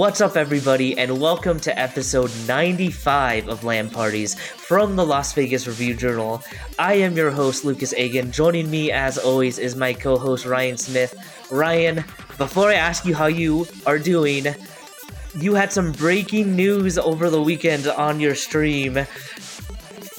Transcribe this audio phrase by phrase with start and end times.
[0.00, 5.66] What's up, everybody, and welcome to episode 95 of LAN Parties from the Las Vegas
[5.66, 6.44] Review Journal.
[6.78, 8.30] I am your host, Lucas Agan.
[8.30, 11.16] Joining me, as always, is my co host, Ryan Smith.
[11.50, 12.04] Ryan,
[12.38, 14.46] before I ask you how you are doing,
[15.36, 18.94] you had some breaking news over the weekend on your stream.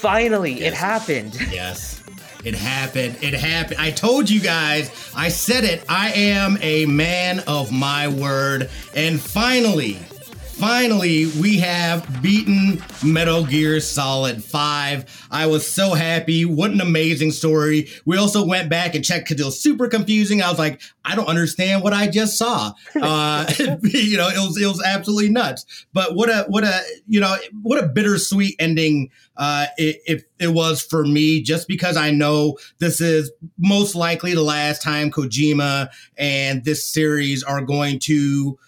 [0.01, 0.67] Finally, yes.
[0.67, 1.37] it happened.
[1.51, 2.01] Yes.
[2.43, 3.17] It happened.
[3.21, 3.79] It happened.
[3.79, 4.89] I told you guys.
[5.15, 5.83] I said it.
[5.87, 8.67] I am a man of my word.
[8.95, 9.99] And finally,
[10.51, 15.27] finally, we have beaten Metal Gear Solid 5.
[15.31, 16.45] I was so happy.
[16.45, 17.89] What an amazing story.
[18.05, 20.41] We also went back and checked because it was super confusing.
[20.41, 22.73] I was like, I don't understand what I just saw.
[23.01, 23.45] Uh,
[23.81, 25.65] you know, it was, it was absolutely nuts.
[25.91, 30.81] But what a, what a, you know, what a bittersweet ending uh, it, it was
[30.83, 36.63] for me, just because I know this is most likely the last time Kojima and
[36.63, 38.59] this series are going to,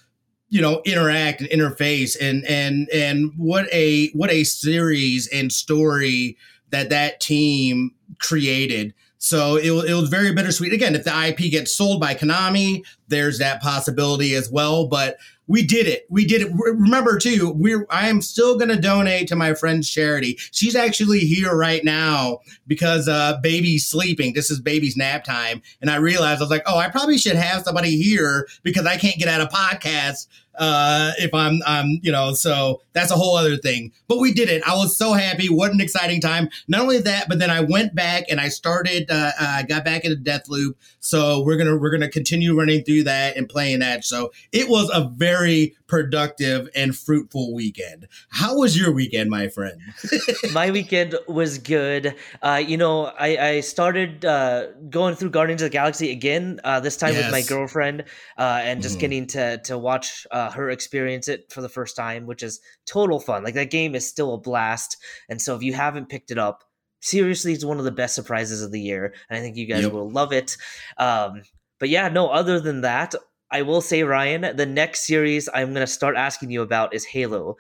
[0.54, 6.38] you know, interact and interface, and and and what a what a series and story
[6.70, 8.94] that that team created.
[9.18, 10.72] So it, it was very bittersweet.
[10.72, 14.86] Again, if the IP gets sold by Konami, there's that possibility as well.
[14.86, 16.06] But we did it.
[16.09, 16.52] We did it.
[16.54, 20.38] Remember too, we're I am still gonna donate to my friend's charity.
[20.52, 24.34] She's actually here right now because uh baby's sleeping.
[24.34, 25.64] This is baby's nap time.
[25.81, 28.98] And I realized I was like, oh, I probably should have somebody here because I
[28.98, 33.36] can't get out of podcast uh, if I'm, I'm, you know, so that's a whole
[33.36, 33.92] other thing.
[34.08, 34.62] But we did it.
[34.68, 35.48] I was so happy.
[35.48, 36.50] What an exciting time.
[36.68, 40.06] Not only that, but then I went back and I started, uh, I got back
[40.06, 44.04] into Deathloop, So we're gonna we're gonna continue running through that and playing that.
[44.06, 48.08] So it was a very productive and fruitful weekend.
[48.30, 49.80] How was your weekend, my friend?
[50.52, 52.16] my weekend was good.
[52.42, 56.60] Uh, you know, I, I started uh, going through Guardians of the Galaxy again.
[56.64, 57.26] Uh, this time yes.
[57.26, 58.06] with my girlfriend,
[58.40, 59.02] uh, and just mm.
[59.02, 63.20] getting to to watch uh, her experience it for the first time, which is total
[63.20, 63.44] fun.
[63.44, 64.98] Like that game is still a blast.
[65.30, 66.64] And so if you haven't picked it up,
[67.02, 69.84] seriously, it's one of the best surprises of the year, and I think you guys
[69.84, 69.92] yep.
[69.92, 70.58] will love it.
[70.98, 71.44] Um,
[71.80, 72.30] but yeah, no.
[72.30, 73.14] Other than that,
[73.53, 77.06] I will say, Ryan, the next series I'm going to start asking you about is
[77.06, 77.58] Halo.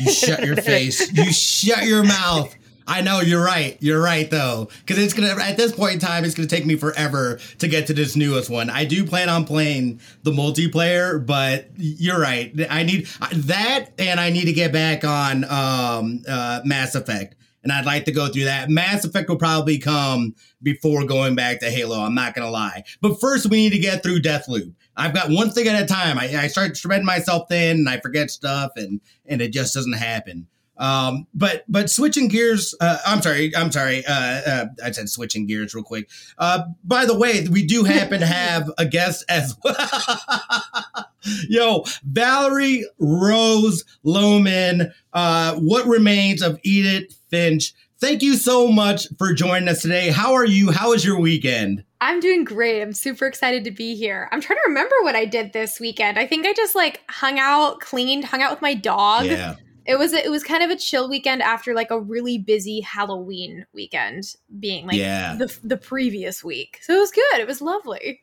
[0.00, 1.12] You shut your face.
[1.12, 2.56] You shut your mouth.
[2.86, 3.76] I know you're right.
[3.80, 6.74] You're right though, because it's gonna at this point in time, it's gonna take me
[6.74, 8.70] forever to get to this newest one.
[8.70, 12.50] I do plan on playing the multiplayer, but you're right.
[12.70, 17.72] I need that, and I need to get back on um, uh, Mass Effect and
[17.72, 18.70] I'd like to go through that.
[18.70, 22.00] Mass Effect will probably come before going back to Halo.
[22.00, 24.72] I'm not gonna lie, but first we need to get through Deathloop.
[24.96, 26.18] I've got one thing at a time.
[26.18, 29.92] I, I start spreading myself thin, and I forget stuff, and and it just doesn't
[29.92, 30.46] happen.
[30.78, 34.04] Um, but but switching gears, uh, I'm sorry, I'm sorry.
[34.06, 36.08] Uh, uh, I said switching gears real quick.
[36.38, 39.76] Uh, by the way, we do happen to have a guest as well.
[41.48, 44.92] Yo, Valerie Rose Lohman.
[45.12, 47.74] Uh, what remains of Edith Finch?
[48.00, 50.10] Thank you so much for joining us today.
[50.10, 50.70] How are you?
[50.70, 51.82] How was your weekend?
[52.00, 52.80] I'm doing great.
[52.80, 54.28] I'm super excited to be here.
[54.30, 56.16] I'm trying to remember what I did this weekend.
[56.16, 59.24] I think I just like hung out, cleaned, hung out with my dog.
[59.26, 59.56] Yeah
[59.88, 62.80] it was a, it was kind of a chill weekend after like a really busy
[62.82, 65.34] Halloween weekend being like yeah.
[65.34, 66.78] the the previous week.
[66.82, 67.40] So it was good.
[67.40, 68.20] It was lovely.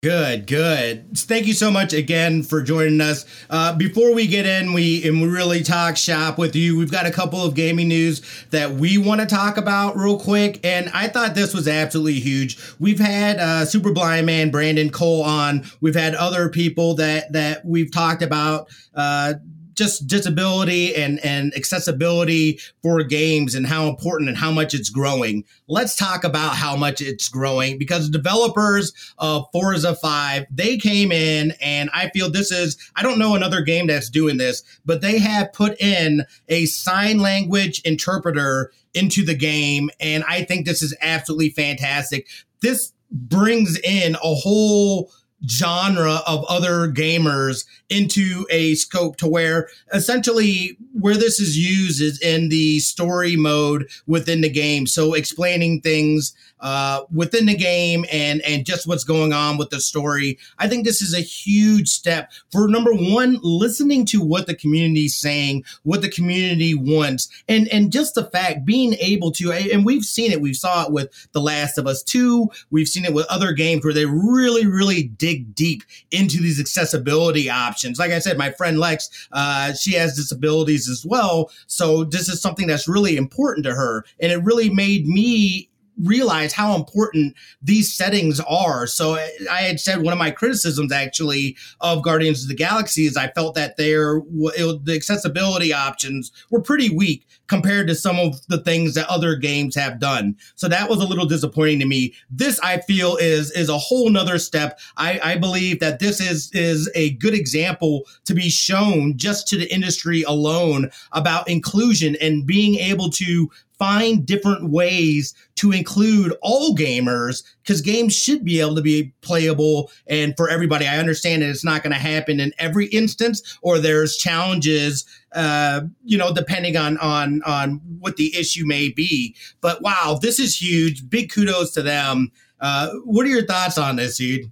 [0.00, 1.16] Good, good.
[1.16, 3.24] Thank you so much again for joining us.
[3.48, 6.76] Uh, before we get in, we and we really talk shop with you.
[6.76, 8.20] We've got a couple of gaming news
[8.50, 12.58] that we want to talk about real quick, and I thought this was absolutely huge.
[12.80, 15.64] We've had uh, Super Blind Man Brandon Cole on.
[15.80, 18.68] We've had other people that that we've talked about.
[18.94, 19.34] Uh,
[19.74, 25.44] just disability and, and accessibility for games and how important and how much it's growing.
[25.68, 31.54] Let's talk about how much it's growing because developers of Forza 5, they came in
[31.60, 35.18] and I feel this is, I don't know another game that's doing this, but they
[35.18, 39.90] have put in a sign language interpreter into the game.
[40.00, 42.28] And I think this is absolutely fantastic.
[42.60, 45.12] This brings in a whole
[45.48, 52.20] genre of other gamers into a scope to where essentially where this is used is
[52.20, 54.86] in the story mode within the game.
[54.86, 59.80] So explaining things uh, within the game and and just what's going on with the
[59.80, 64.54] story i think this is a huge step for number one listening to what the
[64.54, 69.52] community is saying what the community wants and and just the fact being able to
[69.52, 73.04] and we've seen it we saw it with the last of us 2 we've seen
[73.04, 77.98] it with other games where they really really dig deep into these accessibility options.
[77.98, 81.50] Like I said, my friend Lex, uh, she has disabilities as well.
[81.66, 84.04] So this is something that's really important to her.
[84.20, 85.68] And it really made me
[86.02, 88.86] realize how important these settings are.
[88.86, 89.14] So
[89.50, 93.28] I had said one of my criticisms actually of Guardians of the Galaxy is I
[93.28, 98.94] felt that their the accessibility options were pretty weak compared to some of the things
[98.94, 100.34] that other games have done.
[100.54, 102.14] So that was a little disappointing to me.
[102.30, 104.80] This I feel is is a whole nother step.
[104.96, 109.56] I, I believe that this is is a good example to be shown just to
[109.56, 113.50] the industry alone about inclusion and being able to
[113.82, 119.90] find different ways to include all gamers because games should be able to be playable
[120.06, 120.86] and for everybody.
[120.86, 125.80] I understand that it's not going to happen in every instance, or there's challenges, uh,
[126.04, 129.34] you know, depending on on on what the issue may be.
[129.60, 131.10] But wow, this is huge.
[131.10, 132.30] Big kudos to them.
[132.60, 134.48] Uh, what are your thoughts on this, dude?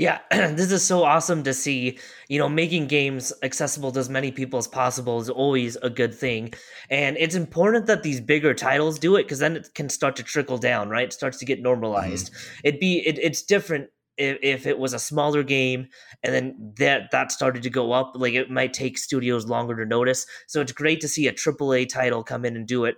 [0.00, 1.98] Yeah, this is so awesome to see.
[2.30, 6.14] You know, making games accessible to as many people as possible is always a good
[6.14, 6.54] thing.
[6.88, 10.22] And it's important that these bigger titles do it because then it can start to
[10.22, 11.04] trickle down, right?
[11.04, 12.32] It starts to get normalized.
[12.32, 12.60] Mm-hmm.
[12.64, 15.88] It'd be it, it's different if, if it was a smaller game
[16.22, 18.12] and then that that started to go up.
[18.14, 20.24] Like it might take studios longer to notice.
[20.46, 22.96] So it's great to see a AAA title come in and do it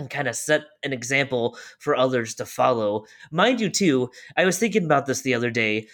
[0.00, 3.04] and kind of set an example for others to follow.
[3.30, 5.88] Mind you, too, I was thinking about this the other day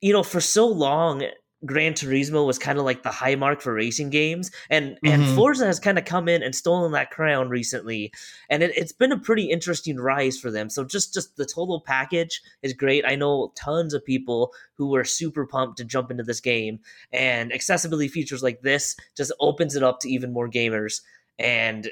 [0.00, 1.24] you know, for so long,
[1.66, 5.08] Gran Turismo was kind of like the high mark for racing games, and mm-hmm.
[5.08, 8.12] and Forza has kind of come in and stolen that crown recently,
[8.48, 10.70] and it, has been a pretty interesting rise for them.
[10.70, 13.04] So just just the total package is great.
[13.04, 16.78] I know tons of people who were super pumped to jump into this game,
[17.12, 21.00] and accessibility features like this just opens it up to even more gamers,
[21.40, 21.90] and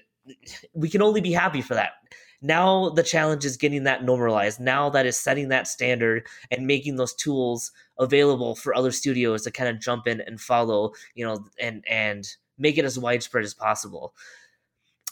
[0.75, 1.95] we can only be happy for that.
[2.43, 4.61] Now the challenge is getting that normalized.
[4.61, 9.51] Now that is setting that standard and making those tools available for other studios to
[9.51, 12.27] kind of jump in and follow, you know, and and
[12.59, 14.15] make it as widespread as possible.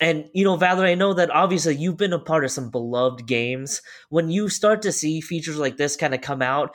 [0.00, 3.26] And you know, Valerie, I know that obviously you've been a part of some beloved
[3.26, 3.80] games.
[4.10, 6.74] When you start to see features like this kind of come out,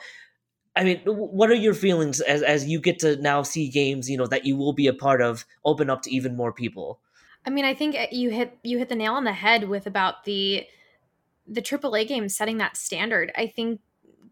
[0.74, 4.16] I mean, what are your feelings as as you get to now see games, you
[4.16, 7.00] know, that you will be a part of open up to even more people?
[7.46, 9.86] I mean, I think uh, you hit you hit the nail on the head with
[9.86, 10.66] about the
[11.46, 13.32] the AAA games setting that standard.
[13.36, 13.80] I think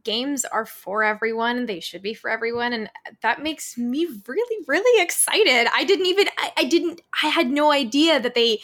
[0.04, 1.66] games are for everyone.
[1.66, 2.72] They should be for everyone.
[2.72, 2.90] And
[3.22, 5.68] that makes me really, really excited.
[5.74, 8.60] I didn't even, I, I, didn't, I had no idea that they,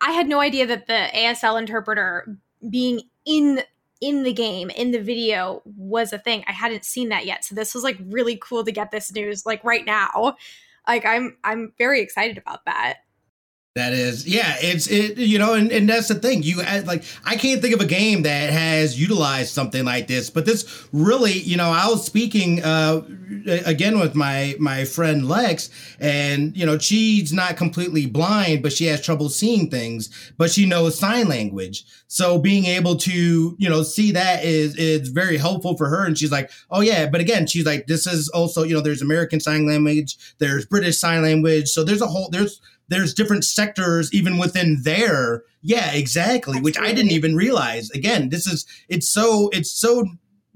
[0.00, 2.36] I had no idea that the ASL interpreter
[2.68, 3.62] being in
[4.02, 7.54] in the game in the video was a thing i hadn't seen that yet so
[7.54, 10.36] this was like really cool to get this news like right now
[10.86, 12.98] like i'm i'm very excited about that
[13.76, 16.42] that is, yeah, it's it, you know, and, and that's the thing.
[16.42, 20.46] You like, I can't think of a game that has utilized something like this, but
[20.46, 23.02] this really, you know, I was speaking uh,
[23.66, 25.68] again with my my friend Lex,
[26.00, 30.64] and you know, she's not completely blind, but she has trouble seeing things, but she
[30.64, 31.84] knows sign language.
[32.08, 36.06] So being able to, you know, see that is is very helpful for her.
[36.06, 39.02] And she's like, oh yeah, but again, she's like, this is also, you know, there's
[39.02, 42.58] American Sign Language, there's British Sign Language, so there's a whole there's
[42.88, 45.42] there's different sectors even within there.
[45.62, 46.58] Yeah, exactly.
[46.58, 46.62] Absolutely.
[46.62, 47.90] Which I didn't even realize.
[47.90, 50.06] Again, this is it's so it's so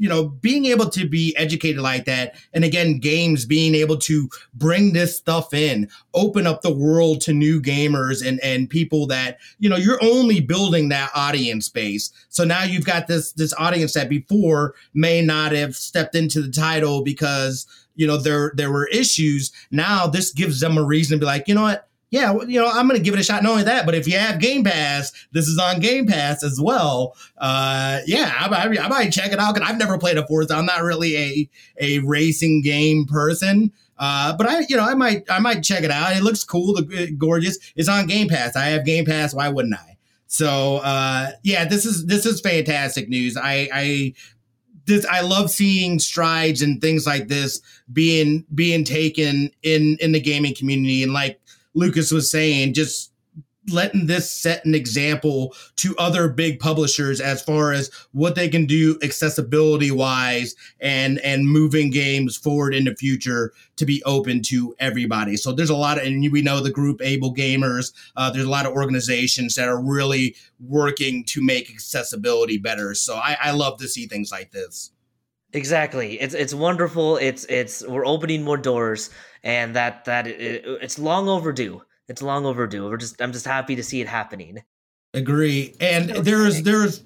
[0.01, 4.29] you know being able to be educated like that and again games being able to
[4.55, 9.39] bring this stuff in open up the world to new gamers and and people that
[9.59, 13.93] you know you're only building that audience base so now you've got this this audience
[13.93, 18.89] that before may not have stepped into the title because you know there there were
[18.89, 22.61] issues now this gives them a reason to be like you know what yeah, you
[22.61, 23.43] know, I'm going to give it a shot.
[23.43, 26.61] Not only that, but if you have Game Pass, this is on Game Pass as
[26.61, 27.17] well.
[27.39, 30.55] Uh, yeah, I, I, I might check it out because I've never played a Forza.
[30.55, 31.51] I'm not really a
[31.81, 33.73] a racing game person.
[33.97, 36.17] Uh, but I, you know, I might, I might check it out.
[36.17, 37.59] It looks cool, the, gorgeous.
[37.77, 38.57] It's on Game Pass.
[38.57, 39.35] I have Game Pass.
[39.35, 39.99] Why wouldn't I?
[40.27, 43.37] So, uh, yeah, this is this is fantastic news.
[43.37, 44.15] I, I
[44.87, 47.61] this I love seeing strides and things like this
[47.93, 51.41] being being taken in in the gaming community and like
[51.75, 53.11] Lucas was saying, just
[53.69, 58.67] letting this set an example to other big publishers as far as what they can
[58.67, 64.75] do accessibility wise and and moving games forward in the future to be open to
[64.79, 68.51] everybody so there's a lot of and we know the group AbleGamers uh, there's a
[68.51, 73.79] lot of organizations that are really working to make accessibility better so I, I love
[73.79, 74.91] to see things like this
[75.53, 76.21] Exactly.
[76.21, 77.17] It's it's wonderful.
[77.17, 79.11] It's it's we're opening more doors,
[79.43, 81.83] and that that it, it's long overdue.
[82.09, 82.89] It's long overdue.
[82.89, 84.63] We're just I'm just happy to see it happening.
[85.15, 85.75] Agree.
[85.81, 87.03] And there's there's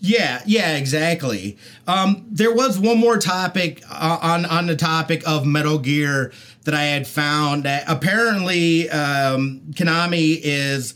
[0.00, 1.58] Yeah, yeah, exactly.
[1.86, 6.32] Um, there was one more topic uh, on on the topic of Metal Gear
[6.64, 10.94] that I had found that apparently um, Konami is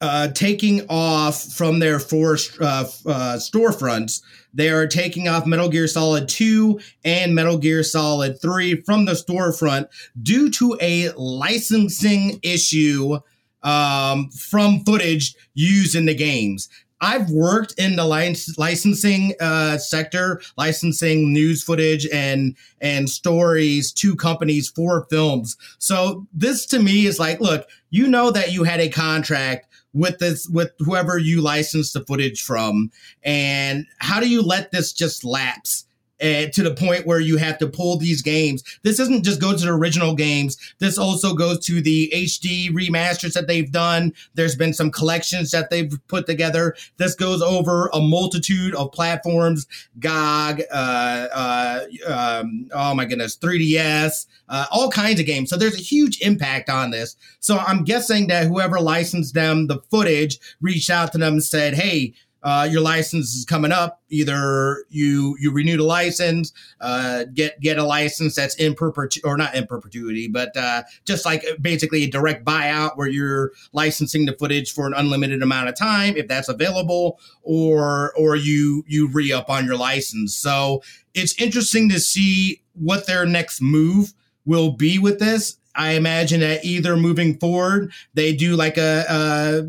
[0.00, 4.22] uh, taking off from their four uh, uh, storefronts.
[4.54, 9.12] They are taking off Metal Gear Solid 2 and Metal Gear Solid 3 from the
[9.12, 9.88] storefront
[10.22, 13.18] due to a licensing issue
[13.62, 16.68] um, from footage used in the games.
[17.00, 24.70] I've worked in the licensing uh, sector, licensing news footage and and stories to companies
[24.70, 25.58] for films.
[25.78, 30.18] So this to me is like, look, you know that you had a contract with
[30.18, 32.90] this with whoever you license the footage from,
[33.22, 35.86] and how do you let this just lapse?
[36.20, 38.62] Uh, to the point where you have to pull these games.
[38.82, 40.56] This doesn't just go to the original games.
[40.78, 44.12] This also goes to the HD remasters that they've done.
[44.34, 46.76] There's been some collections that they've put together.
[46.96, 49.66] This goes over a multitude of platforms:
[49.98, 55.50] GOG, uh, uh, um, oh my goodness, 3DS, uh, all kinds of games.
[55.50, 57.16] So there's a huge impact on this.
[57.40, 61.74] So I'm guessing that whoever licensed them the footage reached out to them and said,
[61.74, 62.14] "Hey."
[62.44, 64.02] Uh, your license is coming up.
[64.10, 69.36] Either you you renew the license, uh, get get a license that's in perpetuity or
[69.36, 74.34] not in perpetuity, but uh, just like basically a direct buyout where you're licensing the
[74.34, 79.32] footage for an unlimited amount of time if that's available, or or you you re
[79.32, 80.36] up on your license.
[80.36, 80.82] So
[81.14, 84.12] it's interesting to see what their next move
[84.44, 85.56] will be with this.
[85.74, 89.62] I imagine that either moving forward, they do like a, a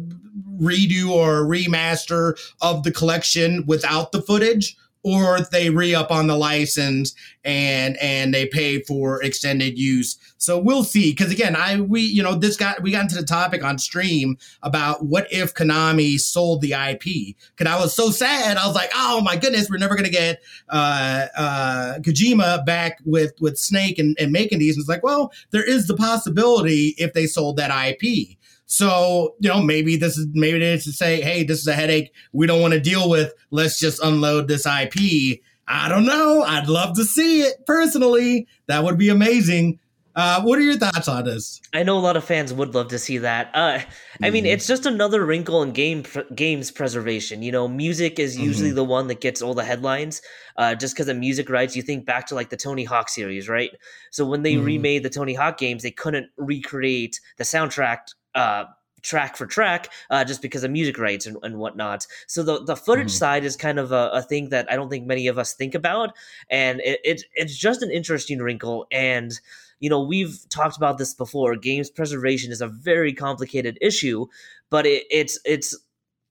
[0.61, 6.35] redo or a remaster of the collection without the footage or they re-up on the
[6.35, 10.17] license and and they pay for extended use.
[10.39, 11.11] So we'll see.
[11.11, 14.35] Because again, I we you know this got we got into the topic on stream
[14.63, 17.35] about what if Konami sold the IP.
[17.55, 20.41] Because I was so sad, I was like, oh my goodness, we're never gonna get
[20.69, 24.75] uh, uh, Kojima back with with Snake and, and making these.
[24.75, 28.37] And it's like, well, there is the possibility if they sold that IP.
[28.65, 31.73] So, you know, maybe this is maybe it is to say, hey, this is a
[31.73, 33.33] headache we don't want to deal with.
[33.51, 35.39] Let's just unload this IP.
[35.67, 36.43] I don't know.
[36.43, 38.47] I'd love to see it personally.
[38.67, 39.79] That would be amazing.
[40.15, 41.59] Uh, what are your thoughts on this?
[41.73, 43.51] I know a lot of fans would love to see that.
[43.53, 43.79] Uh,
[44.23, 44.53] I mean, mm-hmm.
[44.53, 47.41] it's just another wrinkle in game pr- games preservation.
[47.41, 48.77] You know, music is usually mm-hmm.
[48.77, 50.21] the one that gets all the headlines.
[50.55, 53.49] Uh, just because of music rights, you think back to like the Tony Hawk series,
[53.49, 53.71] right?
[54.11, 54.65] So when they mm-hmm.
[54.65, 57.97] remade the Tony Hawk games, they couldn't recreate the soundtrack
[58.35, 58.65] uh,
[59.05, 62.05] track for track uh, just because of music rights and, and whatnot.
[62.27, 63.17] So the, the footage mm-hmm.
[63.17, 65.75] side is kind of a, a, thing that I don't think many of us think
[65.75, 66.13] about.
[66.49, 68.87] And it, it, it's just an interesting wrinkle.
[68.91, 69.39] And,
[69.79, 71.55] you know, we've talked about this before.
[71.55, 74.25] Games preservation is a very complicated issue,
[74.71, 75.77] but it, it's, it's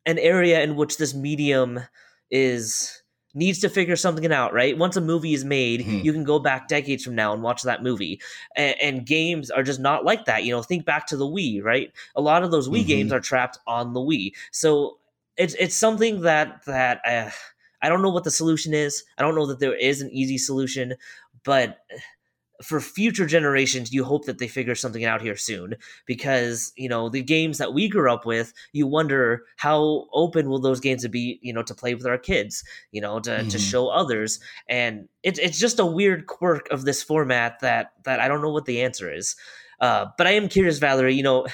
[0.05, 1.81] an area in which this medium
[2.31, 3.04] is
[3.35, 4.79] needs to figure something out, right?
[4.79, 6.05] Once a movie is made, mm-hmm.
[6.05, 8.21] you can go back decades from now and watch that movie.
[8.57, 10.45] And, and, games are just not like that.
[10.45, 11.93] You know, think back to the Wii, right?
[12.17, 12.89] A lot of those Wii mm-hmm.
[12.89, 14.33] games are trapped on the Wii.
[14.51, 14.99] So
[15.37, 17.31] it's it's something that that uh,
[17.83, 19.05] I don't know what the solution is.
[19.19, 20.95] I don't know that there is an easy solution,
[21.45, 21.81] but
[22.65, 25.75] for future generations, you hope that they figure something out here soon
[26.07, 28.53] because you know the games that we grew up with.
[28.73, 32.65] You wonder how open will those games be, you know, to play with our kids,
[32.91, 33.49] you know, to, mm-hmm.
[33.49, 38.21] to show others, and it's it's just a weird quirk of this format that that
[38.21, 39.37] I don't know what the answer is.
[39.81, 41.15] Uh, but I am curious, Valerie.
[41.15, 41.47] You know,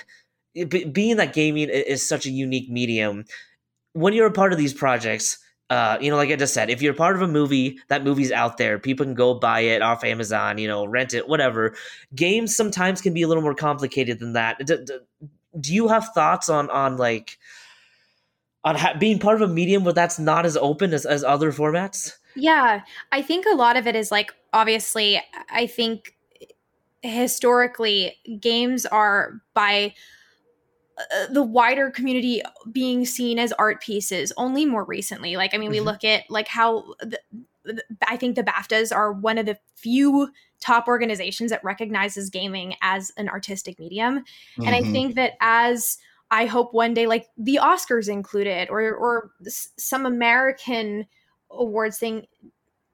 [0.69, 3.25] being that gaming is such a unique medium,
[3.93, 5.39] when you're a part of these projects
[5.71, 8.33] uh, you know, like I just said, if you're part of a movie, that movie's
[8.33, 8.79] out there.
[8.79, 11.77] People can go buy it off Amazon, you know, rent it, whatever.
[12.13, 14.67] Games sometimes can be a little more complicated than that.
[14.67, 14.85] Do,
[15.59, 17.39] do, you have thoughts on on like
[18.65, 21.53] on ha- being part of a medium where that's not as open as, as other
[21.53, 22.17] formats?
[22.35, 26.17] Yeah, I think a lot of it is like obviously, I think
[27.03, 29.95] historically games are by
[31.15, 32.43] uh, the wider community
[32.73, 35.37] being seen as art pieces only more recently.
[35.37, 35.87] Like, I mean, we mm-hmm.
[35.87, 37.21] look at like how the,
[37.65, 40.31] the, I think the BAFTAs are one of the few
[40.61, 44.21] top organizations that recognizes gaming as an artistic medium.
[44.21, 44.63] Mm-hmm.
[44.63, 44.93] And I mm-hmm.
[44.93, 45.99] think that as
[46.31, 51.07] I hope one day, like the Oscars included, or or some American
[51.51, 52.27] awards thing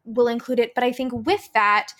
[0.04, 0.74] will include it.
[0.74, 1.92] But I think with that,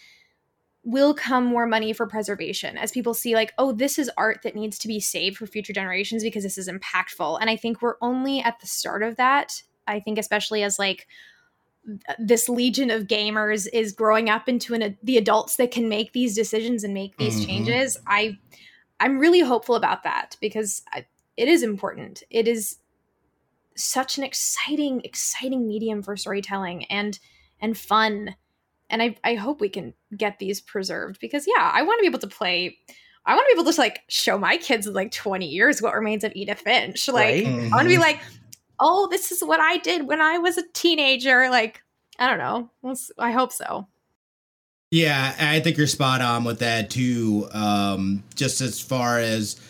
[0.87, 4.55] will come more money for preservation as people see like oh this is art that
[4.55, 7.97] needs to be saved for future generations because this is impactful and i think we're
[8.00, 11.07] only at the start of that i think especially as like
[12.19, 16.35] this legion of gamers is growing up into an, the adults that can make these
[16.35, 17.47] decisions and make these mm-hmm.
[17.47, 18.37] changes i
[19.00, 21.05] i'm really hopeful about that because I,
[21.37, 22.78] it is important it is
[23.76, 27.19] such an exciting, exciting medium for storytelling and
[27.61, 28.35] and fun.
[28.88, 32.07] And I, I hope we can get these preserved because yeah, I want to be
[32.07, 32.78] able to play
[33.26, 35.95] I want to be able to like show my kids in like 20 years what
[35.95, 37.09] remains of Edith Finch.
[37.09, 37.45] Like right?
[37.45, 37.73] mm-hmm.
[37.75, 38.21] I want to be like,
[38.78, 41.50] oh, this is what I did when I was a teenager.
[41.50, 41.83] Like,
[42.19, 42.71] I don't know.
[43.19, 43.88] I hope so.
[44.93, 47.49] Yeah, I think you're spot on with that too.
[47.52, 49.61] Um, just as far as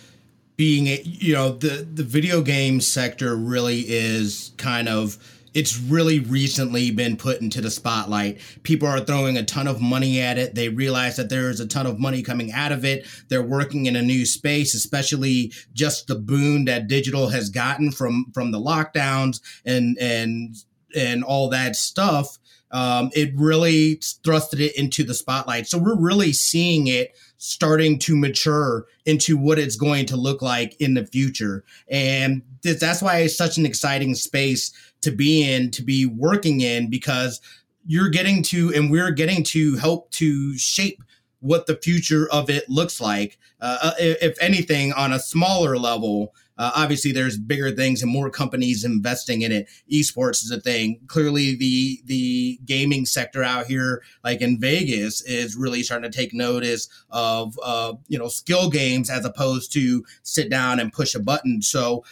[0.56, 5.16] being, you know, the the video game sector really is kind of
[5.56, 8.38] it's really recently been put into the spotlight.
[8.62, 10.54] People are throwing a ton of money at it.
[10.54, 13.06] They realize that there's a ton of money coming out of it.
[13.30, 18.26] They're working in a new space, especially just the boon that digital has gotten from
[18.34, 20.56] from the lockdowns and and
[20.94, 22.36] and all that stuff.
[22.70, 25.68] Um, it really thrusted it into the spotlight.
[25.68, 30.78] So we're really seeing it starting to mature into what it's going to look like
[30.80, 31.64] in the future.
[31.88, 34.72] And that's why it's such an exciting space
[35.02, 37.40] to be in, to be working in, because
[37.86, 41.02] you're getting to, and we're getting to help to shape
[41.40, 43.38] what the future of it looks like.
[43.60, 48.30] Uh, uh if anything, on a smaller level, uh, obviously there's bigger things and more
[48.30, 49.68] companies investing in it.
[49.92, 51.00] Esports is a thing.
[51.06, 56.32] Clearly, the the gaming sector out here, like in Vegas, is really starting to take
[56.32, 61.20] notice of uh, you know skill games as opposed to sit down and push a
[61.20, 61.60] button.
[61.60, 62.04] So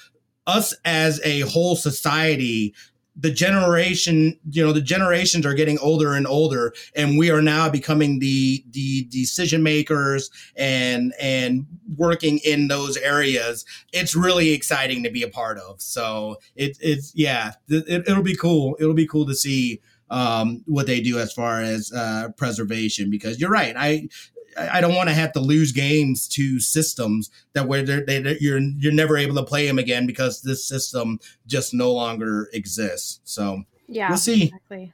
[0.46, 2.74] us as a whole society
[3.16, 7.68] the generation you know the generations are getting older and older and we are now
[7.68, 11.64] becoming the the decision makers and and
[11.96, 13.64] working in those areas.
[13.92, 15.80] It's really exciting to be a part of.
[15.80, 18.76] So it, it's yeah it, will be cool.
[18.80, 23.40] It'll be cool to see um, what they do as far as uh, preservation because
[23.40, 23.74] you're right.
[23.76, 24.08] I
[24.56, 28.58] I don't want to have to lose games to systems that where they're, they, you're
[28.58, 33.20] you're never able to play them again because this system just no longer exists.
[33.25, 34.44] So yeah, we'll see.
[34.44, 34.92] Exactly.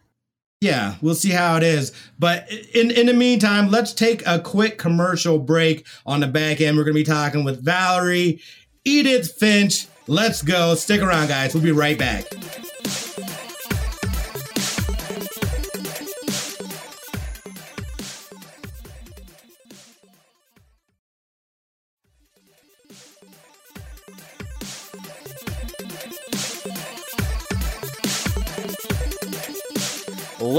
[0.60, 1.92] Yeah, we'll see how it is.
[2.18, 5.86] But in in the meantime, let's take a quick commercial break.
[6.04, 8.40] On the back end, we're going to be talking with Valerie,
[8.84, 9.86] Edith Finch.
[10.06, 10.74] Let's go.
[10.74, 11.54] Stick around, guys.
[11.54, 12.24] We'll be right back.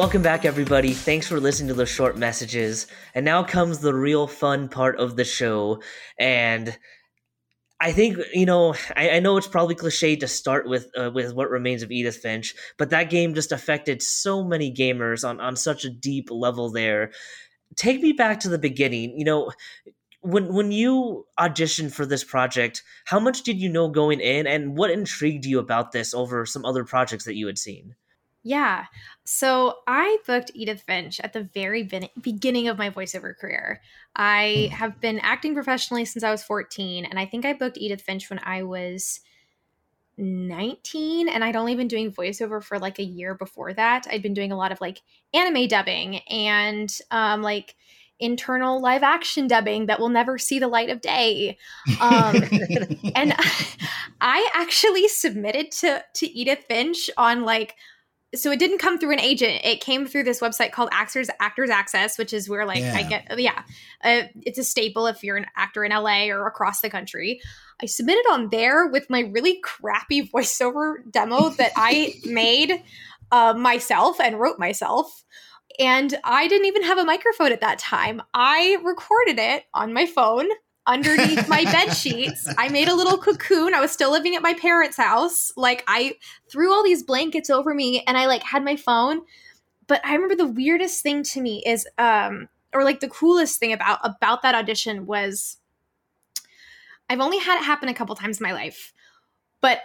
[0.02, 0.94] Welcome back, everybody.
[0.94, 2.88] Thanks for listening to the short messages.
[3.14, 5.84] And now comes the real fun part of the show.
[6.18, 6.76] And
[7.80, 8.74] I think you know.
[8.96, 12.18] I, I know it's probably cliche to start with uh, with what remains of Edith
[12.18, 16.72] Finch, but that game just affected so many gamers on on such a deep level.
[16.72, 17.12] There,
[17.76, 19.20] take me back to the beginning.
[19.20, 19.52] You know,
[20.22, 24.76] when when you auditioned for this project, how much did you know going in, and
[24.76, 27.96] what intrigued you about this over some other projects that you had seen?
[28.44, 28.86] Yeah.
[29.24, 31.88] So I booked Edith Finch at the very
[32.22, 33.82] beginning of my voiceover career.
[34.16, 34.76] I hmm.
[34.76, 38.30] have been acting professionally since I was 14, and I think I booked Edith Finch
[38.30, 39.22] when I was
[40.18, 44.08] 19, and I'd only been doing voiceover for like a year before that.
[44.10, 45.02] I'd been doing a lot of like
[45.34, 47.76] anime dubbing and um, like
[48.20, 51.58] internal live action dubbing that will never see the light of day.
[52.00, 52.36] Um,
[53.16, 53.36] and
[54.22, 57.76] I actually submitted to to Edith Finch on like
[58.34, 59.62] so it didn't come through an agent.
[59.64, 62.96] It came through this website called Actors Actors Access, which is where like yeah.
[62.96, 63.64] I get yeah,
[64.04, 67.42] uh, it's a staple if you're an actor in LA or across the country.
[67.82, 72.84] I submitted on there with my really crappy voiceover demo that I made
[73.32, 75.24] uh, myself and wrote myself.
[75.80, 78.22] And I didn't even have a microphone at that time.
[78.34, 80.48] I recorded it on my phone
[80.88, 82.48] underneath my bed sheets.
[82.58, 83.74] I made a little cocoon.
[83.74, 85.52] I was still living at my parents' house.
[85.56, 86.16] Like I
[86.50, 89.22] threw all these blankets over me and I like had my phone.
[89.88, 93.74] But I remember the weirdest thing to me is um or like the coolest thing
[93.74, 95.58] about about that audition was
[97.10, 98.94] I've only had it happen a couple times in my life.
[99.62, 99.80] But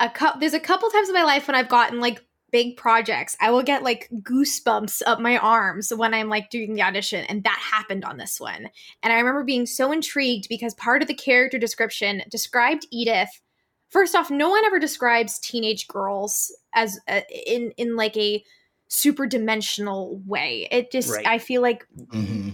[0.00, 3.36] a couple there's a couple times in my life when I've gotten like big projects,
[3.40, 7.24] I will get like goosebumps up my arms when I'm like doing the audition.
[7.24, 8.68] And that happened on this one.
[9.02, 13.40] And I remember being so intrigued because part of the character description described Edith.
[13.88, 18.44] First off, no one ever describes teenage girls as uh, in in like a
[18.88, 20.68] super dimensional way.
[20.70, 21.26] It just right.
[21.26, 22.50] I feel like mm-hmm.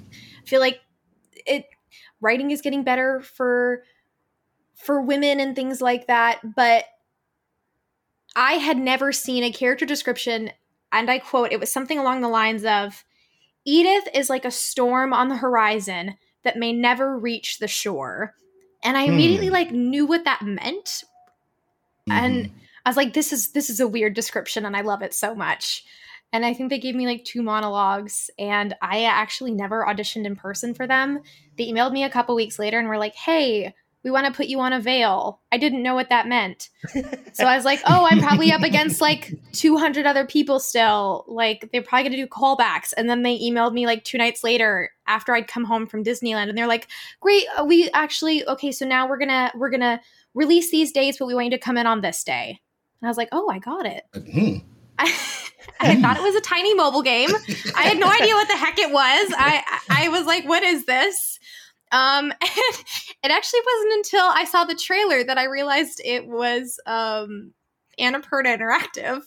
[0.47, 0.81] feel like
[1.47, 1.67] it
[2.21, 3.83] writing is getting better for
[4.77, 6.85] for women and things like that, but
[8.37, 10.51] I had never seen a character description,
[10.93, 13.05] and I quote, it was something along the lines of
[13.65, 18.35] Edith is like a storm on the horizon that may never reach the shore.
[18.83, 19.53] And I immediately hmm.
[19.53, 21.05] like knew what that meant.
[22.09, 22.13] Mm-hmm.
[22.13, 22.51] And
[22.87, 25.35] I was like, this is this is a weird description and I love it so
[25.35, 25.85] much.
[26.33, 30.37] And I think they gave me like two monologues and I actually never auditioned in
[30.37, 31.21] person for them.
[31.57, 34.47] They emailed me a couple weeks later and were like, "Hey, we want to put
[34.47, 35.41] you on avail.
[35.51, 36.69] I didn't know what that meant.
[37.33, 41.25] so I was like, oh, I'm probably up against like 200 other people still.
[41.27, 42.93] Like, they're probably going to do callbacks.
[42.97, 46.49] And then they emailed me like two nights later after I'd come home from Disneyland.
[46.49, 46.87] And they're like,
[47.21, 50.01] great, uh, we actually, okay, so now we're going to, we're going to
[50.35, 52.61] release these dates, but we want you to come in on this day.
[53.01, 54.05] And I was like, oh, I got it.
[54.13, 54.67] Mm-hmm.
[54.99, 55.05] I,
[55.81, 57.31] I thought it was a tiny mobile game.
[57.77, 59.33] I had no idea what the heck it was.
[59.37, 61.38] I, I was like, what is this?
[61.93, 62.35] Um, and
[63.23, 67.53] it actually wasn't until I saw the trailer that I realized it was um,
[67.99, 69.23] Annapurna Interactive.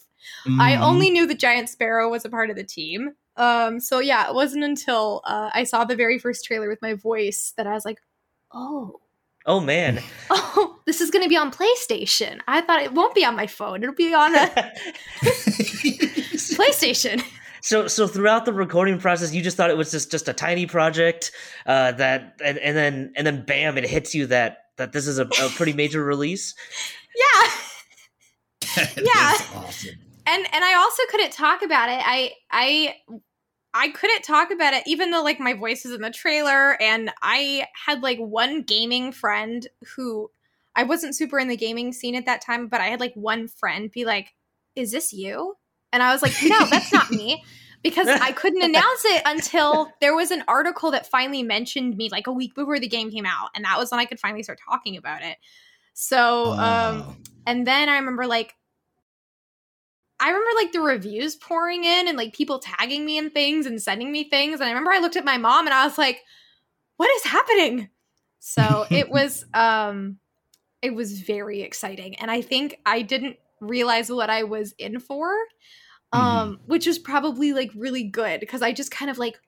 [0.46, 0.62] Mm-hmm.
[0.62, 3.12] I only knew the Giant Sparrow was a part of the team.
[3.38, 6.94] Um, so yeah, it wasn't until uh, I saw the very first trailer with my
[6.94, 8.00] voice that I was like,
[8.54, 9.00] oh.
[9.46, 10.02] Oh man.
[10.54, 12.42] Oh, this is going to be on PlayStation.
[12.46, 13.84] I thought it won't be on my phone.
[13.84, 14.48] It'll be on a
[15.22, 17.24] PlayStation
[17.62, 20.66] so so throughout the recording process you just thought it was just just a tiny
[20.66, 21.32] project
[21.66, 25.20] uh, that and, and then and then bam it hits you that that this is
[25.20, 26.54] a, a pretty major release
[27.16, 29.92] yeah yeah awesome.
[30.26, 32.96] and and i also couldn't talk about it i i
[33.74, 37.10] I couldn't talk about it, even though like my voice is in the trailer, and
[37.22, 40.30] I had like one gaming friend who
[40.76, 43.48] I wasn't super in the gaming scene at that time, but I had like one
[43.48, 44.34] friend be like,
[44.76, 45.56] "Is this you?"
[45.94, 47.44] And I was like, no, that's not me.
[47.84, 52.28] Because I couldn't announce it until there was an article that finally mentioned me like
[52.28, 53.50] a week before the game came out.
[53.56, 55.38] And that was when I could finally start talking about it.
[55.94, 58.54] So, um, and then I remember like,
[60.20, 63.82] I remember like the reviews pouring in and like people tagging me and things and
[63.82, 64.60] sending me things.
[64.60, 66.22] And I remember I looked at my mom and I was like,
[66.98, 67.90] what is happening?
[68.38, 70.20] So it was, um,
[70.84, 72.14] it was very exciting.
[72.16, 75.34] And I think I didn't realize what I was in for.
[76.14, 76.72] Um mm-hmm.
[76.72, 79.40] which was probably like really good because i just kind of like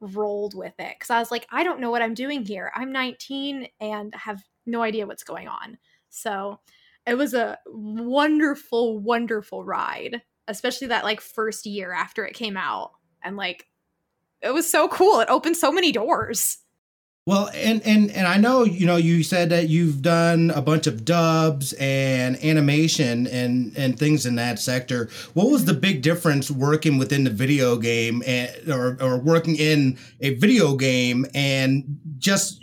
[0.00, 2.70] rolled with it because i was like i don't know what i'm doing here.
[2.74, 5.78] I'm 19 and have no idea what's going on.
[6.08, 6.60] So
[7.06, 12.92] it was a wonderful wonderful ride especially that like first year after it came out
[13.22, 13.66] and like
[14.42, 15.20] it was so cool.
[15.20, 16.58] It opened so many doors
[17.26, 20.86] well, and and and I know you know you said that you've done a bunch
[20.86, 25.08] of dubs and animation and and things in that sector.
[25.34, 29.98] What was the big difference working within the video game and or or working in
[30.20, 32.62] a video game and just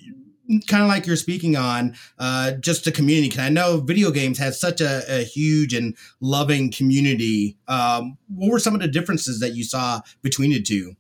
[0.68, 3.28] kind of like you're speaking on uh, just the community?
[3.28, 7.58] Because i know video games has such a, a huge and loving community.
[7.68, 10.96] Um, what were some of the differences that you saw between the two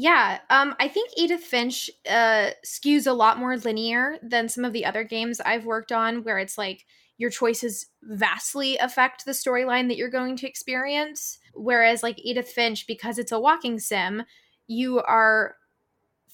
[0.00, 4.72] yeah, um, I think Edith Finch uh, skews a lot more linear than some of
[4.72, 6.86] the other games I've worked on, where it's like
[7.18, 11.38] your choices vastly affect the storyline that you're going to experience.
[11.52, 14.22] Whereas, like Edith Finch, because it's a walking sim,
[14.66, 15.56] you are,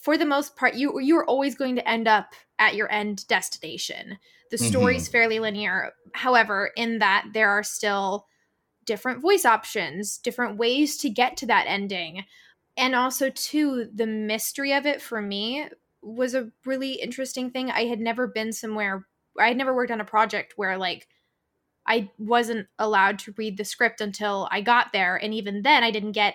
[0.01, 4.19] for the most part, you you're always going to end up at your end destination.
[4.53, 5.13] The story's mm-hmm.
[5.13, 5.91] fairly linear.
[6.13, 8.27] However, in that there are still
[8.85, 12.23] different voice options, different ways to get to that ending
[12.77, 15.69] and also too the mystery of it for me
[16.03, 17.71] was a really interesting thing.
[17.71, 19.07] I had never been somewhere
[19.39, 21.09] i had never worked on a project where like
[21.87, 25.91] i wasn't allowed to read the script until i got there and even then i
[25.91, 26.35] didn't get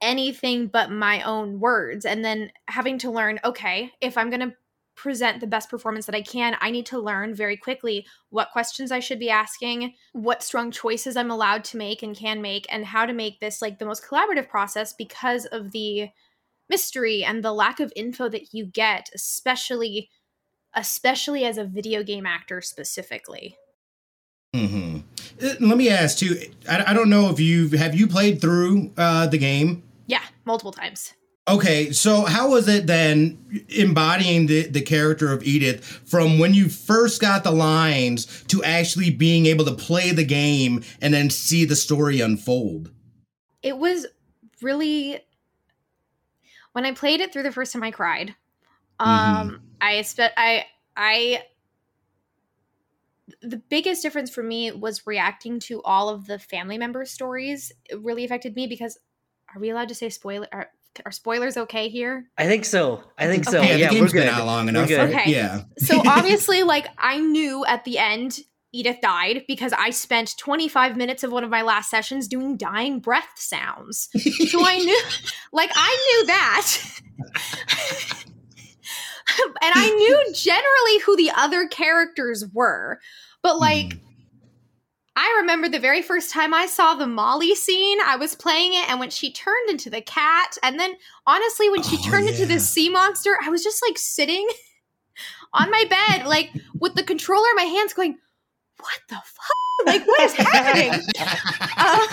[0.00, 2.04] anything but my own words.
[2.04, 4.54] And then having to learn okay if i'm going to
[4.98, 8.90] present the best performance that I can, I need to learn very quickly what questions
[8.90, 12.84] I should be asking, what strong choices I'm allowed to make and can make, and
[12.84, 16.08] how to make this like the most collaborative process because of the
[16.68, 20.10] mystery and the lack of info that you get, especially
[20.74, 23.56] especially as a video game actor specifically.
[24.54, 24.98] Mm-hmm.
[25.66, 26.40] Let me ask too.
[26.68, 29.82] I, I don't know if you have you played through uh, the game.
[30.06, 31.14] Yeah, multiple times.
[31.48, 36.68] Okay, so how was it then embodying the, the character of Edith from when you
[36.68, 41.64] first got the lines to actually being able to play the game and then see
[41.64, 42.90] the story unfold?
[43.62, 44.06] It was
[44.60, 45.20] really
[46.72, 48.34] when I played it through the first time I cried.
[49.00, 49.56] Um mm-hmm.
[49.80, 51.44] I spent I I
[53.40, 57.72] the biggest difference for me was reacting to all of the family member stories.
[57.88, 58.98] It really affected me because
[59.54, 60.48] are we allowed to say spoiler?
[60.52, 60.70] Are,
[61.04, 62.26] are spoilers okay here?
[62.36, 63.02] I think so.
[63.16, 63.58] I think so.
[63.58, 63.78] Okay.
[63.78, 64.24] Yeah, yeah we're good.
[64.24, 64.90] Been out long enough.
[64.90, 65.24] Okay.
[65.26, 65.62] Yeah.
[65.78, 68.40] so obviously, like I knew at the end
[68.72, 73.00] Edith died because I spent 25 minutes of one of my last sessions doing dying
[73.00, 74.10] breath sounds.
[74.48, 75.02] so I knew,
[75.52, 76.78] like, I knew that.
[79.62, 83.00] and I knew generally who the other characters were.
[83.42, 84.00] But, like, mm.
[85.20, 88.88] I remember the very first time I saw the Molly scene, I was playing it,
[88.88, 90.94] and when she turned into the cat, and then
[91.26, 92.30] honestly, when she oh, turned yeah.
[92.30, 94.48] into the sea monster, I was just like sitting
[95.54, 98.16] on my bed, like with the controller in my hands, going,
[98.78, 99.86] What the fuck?
[99.86, 100.92] Like, what is happening?
[101.76, 102.06] uh,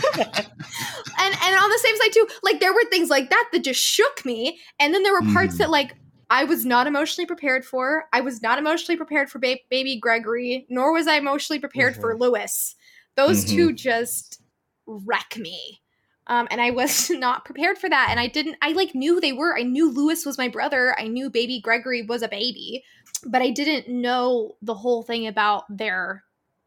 [1.20, 3.80] and and on the same side too, like there were things like that that just
[3.80, 5.58] shook me, and then there were parts mm.
[5.60, 5.96] that like
[6.32, 8.06] I was not emotionally prepared for.
[8.14, 12.02] I was not emotionally prepared for ba- baby Gregory, nor was I emotionally prepared mm-hmm.
[12.02, 12.76] for Lewis.
[13.16, 13.56] Those mm-hmm.
[13.56, 14.42] two just
[14.86, 15.82] wreck me.
[16.28, 18.08] Um, and I was not prepared for that.
[18.10, 19.58] And I didn't, I like knew they were.
[19.58, 20.96] I knew Lewis was my brother.
[21.00, 22.84] I knew baby Gregory was a baby,
[23.26, 26.24] but I didn't know the whole thing about their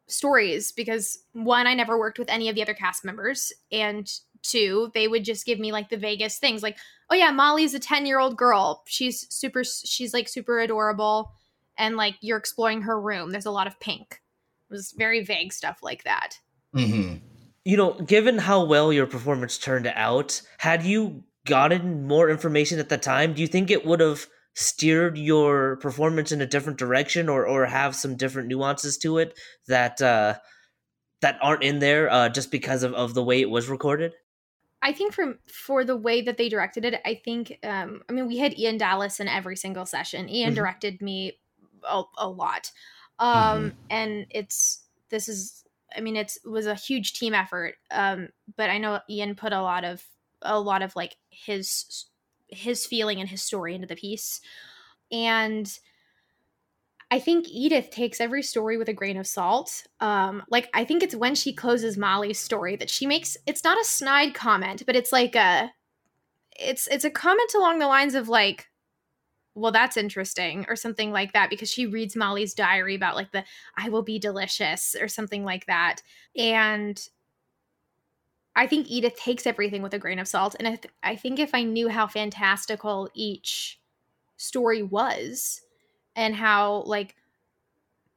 [0.07, 3.53] stories because one, I never worked with any of the other cast members.
[3.71, 4.11] And
[4.43, 6.79] two, they would just give me like the vaguest things like,
[7.11, 8.83] oh yeah, Molly's a 10 year old girl.
[8.87, 11.33] She's super, she's like super adorable.
[11.77, 13.31] And like you're exploring her room.
[13.31, 14.21] There's a lot of pink.
[14.71, 16.39] It was very vague stuff like that.
[16.75, 17.17] Mm-hmm.
[17.65, 22.89] You know, given how well your performance turned out, had you gotten more information at
[22.89, 27.29] the time, do you think it would have steered your performance in a different direction
[27.29, 30.35] or or have some different nuances to it that uh
[31.21, 34.13] that aren't in there uh just because of, of the way it was recorded?
[34.83, 38.27] I think for for the way that they directed it, I think um I mean
[38.27, 40.29] we had Ian Dallas in every single session.
[40.29, 40.57] Ian mm-hmm.
[40.57, 41.39] directed me
[41.89, 42.73] a, a lot.
[43.19, 43.69] Um mm-hmm.
[43.91, 45.65] and it's this is
[45.97, 47.75] I mean it's it was a huge team effort.
[47.91, 50.03] Um but I know Ian put a lot of
[50.43, 52.07] a lot of like his
[52.49, 54.41] his feeling and his story into the piece.
[55.11, 55.71] And
[57.11, 59.87] I think Edith takes every story with a grain of salt.
[60.01, 63.81] Um, like I think it's when she closes Molly's story that she makes it's not
[63.81, 65.71] a snide comment, but it's like a
[66.59, 68.68] it's it's a comment along the lines of like,
[69.59, 73.45] well, that's interesting, or something like that, because she reads Molly's diary about like the
[73.77, 76.03] I will be delicious or something like that.
[76.37, 77.01] And
[78.57, 80.57] I think Edith takes everything with a grain of salt.
[80.59, 83.81] And I, th- I think if I knew how fantastical each
[84.37, 85.63] story was,
[86.17, 87.15] and how like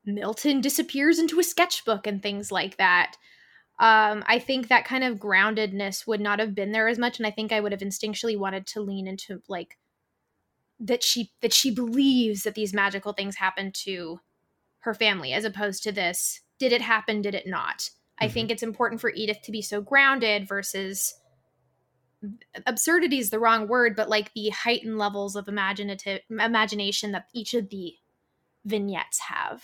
[0.05, 3.15] Milton disappears into a sketchbook and things like that.
[3.79, 7.27] Um, I think that kind of groundedness would not have been there as much, and
[7.27, 9.77] I think I would have instinctually wanted to lean into like
[10.81, 14.19] that she that she believes that these magical things happen to
[14.79, 17.79] her family, as opposed to this did it happen, did it not?
[17.79, 18.25] Mm-hmm.
[18.25, 21.15] I think it's important for Edith to be so grounded versus
[22.67, 27.53] absurdity is the wrong word, but like the heightened levels of imaginative imagination that each
[27.53, 27.95] of the
[28.65, 29.63] vignettes have.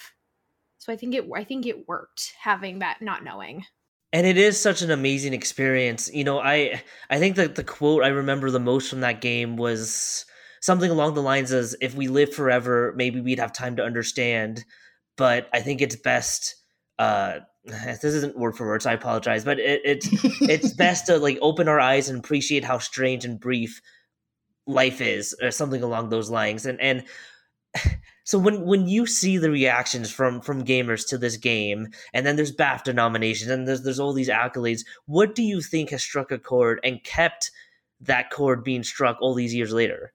[0.79, 3.65] So I think it I think it worked having that not knowing.
[4.13, 6.09] And it is such an amazing experience.
[6.11, 9.57] You know, I I think that the quote I remember the most from that game
[9.57, 10.25] was
[10.67, 14.65] something along the lines as if we live forever, maybe we'd have time to understand.
[15.15, 16.55] But I think it's best
[16.99, 19.45] uh this isn't word for word, so I apologize.
[19.45, 20.07] But it, it's
[20.41, 23.81] it's best to like open our eyes and appreciate how strange and brief
[24.67, 26.65] life is, or something along those lines.
[26.65, 27.05] And and
[28.25, 32.35] so when when you see the reactions from from gamers to this game, and then
[32.35, 36.29] there's BAFTA nominations, and there's there's all these accolades, what do you think has struck
[36.29, 37.51] a chord and kept
[38.01, 40.13] that chord being struck all these years later?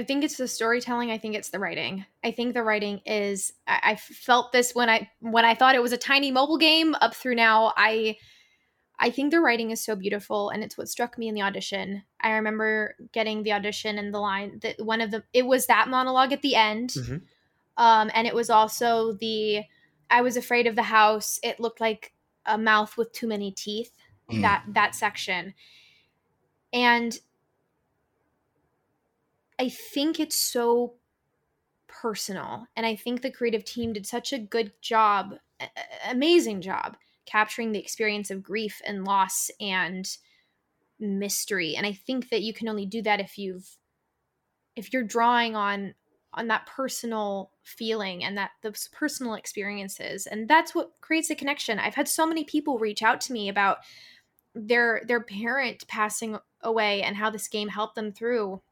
[0.00, 1.10] I think it's the storytelling.
[1.10, 2.06] I think it's the writing.
[2.24, 3.52] I think the writing is.
[3.66, 6.96] I, I, felt this when I when I thought it was a tiny mobile game.
[7.02, 8.16] Up through now, I
[8.98, 12.02] I think the writing is so beautiful, and it's what struck me in the audition.
[12.18, 15.88] I remember getting the audition and the line that one of the it was that
[15.88, 17.16] monologue at the end, mm-hmm.
[17.76, 19.64] um, and it was also the
[20.08, 21.38] I was afraid of the house.
[21.42, 22.14] It looked like
[22.46, 23.94] a mouth with too many teeth.
[24.32, 24.40] Mm.
[24.40, 25.52] That that section,
[26.72, 27.18] and
[29.60, 30.94] I think it's so
[31.86, 32.66] personal.
[32.76, 35.34] And I think the creative team did such a good job,
[36.08, 36.96] amazing job,
[37.26, 40.08] capturing the experience of grief and loss and
[40.98, 41.76] mystery.
[41.76, 43.76] And I think that you can only do that if you've
[44.76, 45.94] if you're drawing on
[46.32, 51.80] on that personal feeling and that those personal experiences and that's what creates a connection
[51.80, 53.78] i've had so many people reach out to me about
[54.54, 58.62] their their parent passing away and how this game helped them through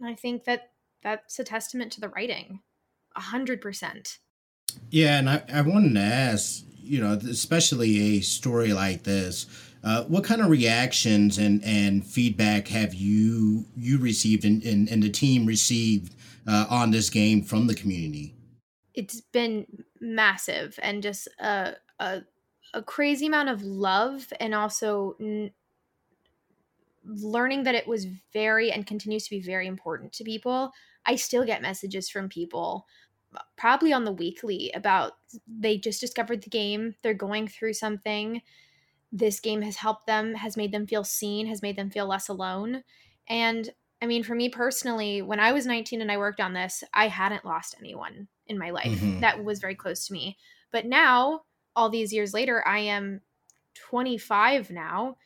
[0.00, 0.70] and I think that
[1.02, 2.60] that's a testament to the writing,
[3.16, 4.18] a hundred percent.
[4.90, 9.46] Yeah, and I, I wanted to ask, you know, especially a story like this,
[9.82, 15.02] uh, what kind of reactions and, and feedback have you you received and, and, and
[15.02, 16.14] the team received
[16.46, 18.34] uh, on this game from the community?
[18.94, 19.66] It's been
[20.00, 22.22] massive and just a, a,
[22.74, 25.50] a crazy amount of love and also n-
[27.10, 30.72] learning that it was very and continues to be very important to people.
[31.04, 32.86] I still get messages from people
[33.56, 35.12] probably on the weekly about
[35.46, 38.42] they just discovered the game, they're going through something.
[39.12, 42.28] This game has helped them, has made them feel seen, has made them feel less
[42.28, 42.82] alone.
[43.28, 43.70] And
[44.02, 47.08] I mean, for me personally, when I was 19 and I worked on this, I
[47.08, 49.20] hadn't lost anyone in my life mm-hmm.
[49.20, 50.36] that was very close to me.
[50.72, 51.42] But now,
[51.76, 53.20] all these years later, I am
[53.74, 55.16] 25 now.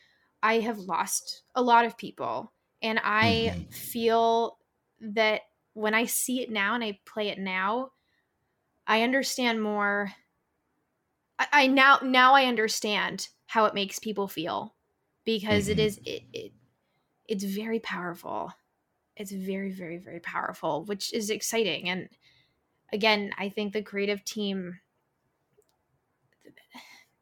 [0.44, 2.52] I have lost a lot of people.
[2.83, 3.62] And I mm-hmm.
[3.70, 4.59] feel
[5.00, 5.40] that
[5.72, 7.92] when I see it now and I play it now,
[8.87, 10.12] I understand more.
[11.38, 14.74] I, I now now I understand how it makes people feel
[15.24, 15.80] because mm-hmm.
[15.80, 16.52] it is it, it
[17.26, 18.52] it's very powerful
[19.16, 22.09] it's very very very powerful which is exciting and
[22.92, 24.78] again i think the creative team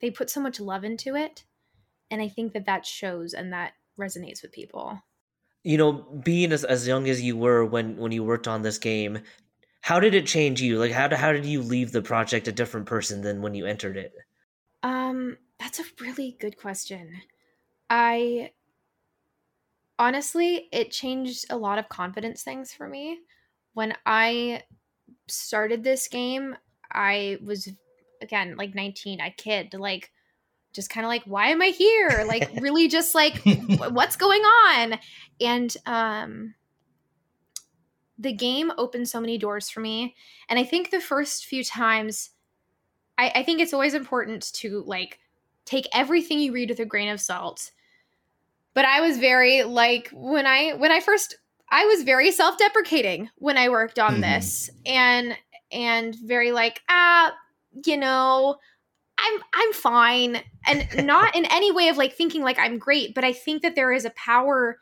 [0.01, 1.45] they put so much love into it
[2.13, 5.03] and i think that that shows and that resonates with people.
[5.65, 8.79] You know being as, as young as you were when when you worked on this
[8.79, 9.21] game
[9.83, 10.79] how did it change you?
[10.79, 13.97] Like how, how did you leave the project a different person than when you entered
[13.97, 14.15] it?
[14.83, 17.23] Um that's a really good question.
[17.91, 18.53] I
[19.99, 23.21] honestly, it changed a lot of confidence things for me.
[23.75, 24.63] When I
[25.29, 26.57] started this game,
[26.91, 27.69] I was
[28.21, 30.11] again like 19, I kid, like
[30.73, 32.25] just kind of like why am I here?
[32.27, 33.43] Like really just like
[33.91, 34.99] what's going on?
[35.41, 36.55] And um
[38.19, 40.15] the game opened so many doors for me.
[40.49, 42.31] And I think the first few times
[43.19, 45.19] I, I think it's always important to like
[45.65, 47.73] take everything you read with a grain of salt
[48.75, 51.37] but I was very like when I when I first
[51.71, 54.21] I was very self-deprecating when I worked on mm-hmm.
[54.23, 55.37] this and
[55.71, 57.33] and very like ah
[57.85, 58.57] you know
[59.19, 63.25] I'm I'm fine and not in any way of like thinking like I'm great but
[63.25, 64.79] I think that there is a power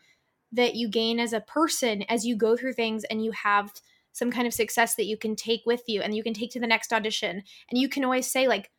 [0.53, 3.73] that you gain as a person as you go through things and you have
[4.13, 6.61] some kind of success that you can take with you and you can take to
[6.61, 8.71] the next audition and you can always say like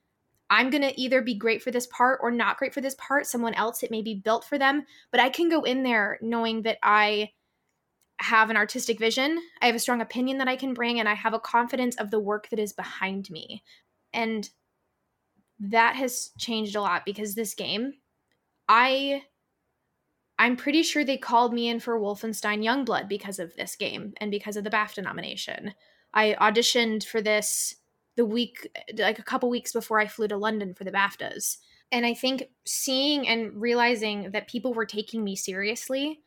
[0.52, 3.26] I'm going to either be great for this part or not great for this part.
[3.26, 6.64] Someone else, it may be built for them, but I can go in there knowing
[6.64, 7.30] that I
[8.20, 9.40] have an artistic vision.
[9.62, 12.12] I have a strong opinion that I can bring, and I have a confidence of
[12.12, 13.64] the work that is behind me.
[14.12, 14.50] And
[15.62, 17.93] that has changed a lot because this game,
[18.67, 19.24] I.
[20.39, 24.32] I'm pretty sure they called me in for Wolfenstein Youngblood because of this game and
[24.32, 25.76] because of the BAFTA nomination.
[26.15, 27.76] I auditioned for this
[28.15, 31.58] the week like a couple weeks before I flew to London for the BAFTAs.
[31.91, 36.21] And I think seeing and realizing that people were taking me seriously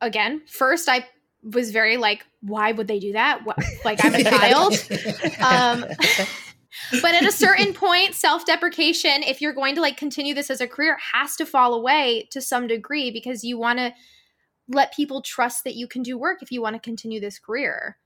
[0.00, 1.06] again, first I
[1.42, 3.44] was very like why would they do that?
[3.44, 4.74] What, like I'm a child.
[5.42, 5.84] um
[7.02, 10.66] but at a certain point self-deprecation if you're going to like continue this as a
[10.66, 13.92] career has to fall away to some degree because you want to
[14.68, 17.98] let people trust that you can do work if you want to continue this career.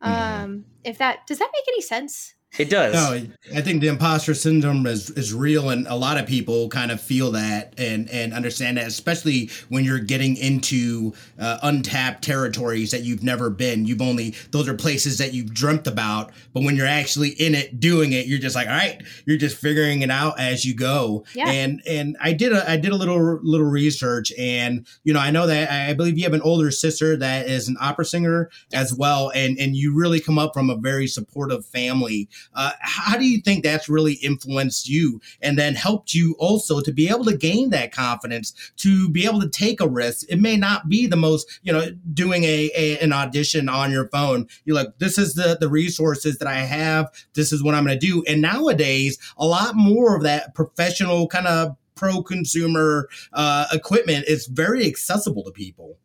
[0.00, 2.34] Um, if that does that make any sense?
[2.58, 2.92] It does.
[2.92, 6.90] No, I think the imposter syndrome is, is real, and a lot of people kind
[6.90, 12.90] of feel that and, and understand that, especially when you're getting into uh, untapped territories
[12.90, 13.86] that you've never been.
[13.86, 17.80] You've only, those are places that you've dreamt about, but when you're actually in it,
[17.80, 21.24] doing it, you're just like, all right, you're just figuring it out as you go.
[21.34, 21.50] Yeah.
[21.50, 25.30] And, and I did a, I did a little, little research, and, you know, I
[25.30, 28.92] know that I believe you have an older sister that is an opera singer as
[28.92, 32.28] well, and, and you really come up from a very supportive family.
[32.54, 36.92] Uh, how do you think that's really influenced you and then helped you also to
[36.92, 40.26] be able to gain that confidence to be able to take a risk?
[40.28, 44.08] It may not be the most, you know, doing a, a an audition on your
[44.08, 44.48] phone.
[44.64, 47.10] You're like, this is the the resources that I have.
[47.34, 48.22] This is what I'm going to do.
[48.28, 54.46] And nowadays, a lot more of that professional kind of pro consumer uh, equipment is
[54.46, 55.96] very accessible to people.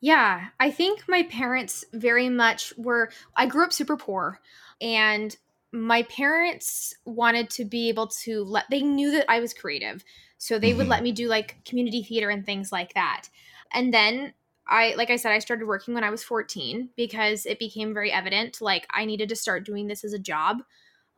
[0.00, 3.10] Yeah, I think my parents very much were.
[3.36, 4.40] I grew up super poor,
[4.80, 5.36] and
[5.72, 10.04] my parents wanted to be able to let they knew that I was creative.
[10.38, 10.78] So they mm-hmm.
[10.78, 13.28] would let me do like community theater and things like that.
[13.72, 14.32] And then
[14.66, 18.10] I like I said I started working when I was 14 because it became very
[18.10, 20.62] evident like I needed to start doing this as a job.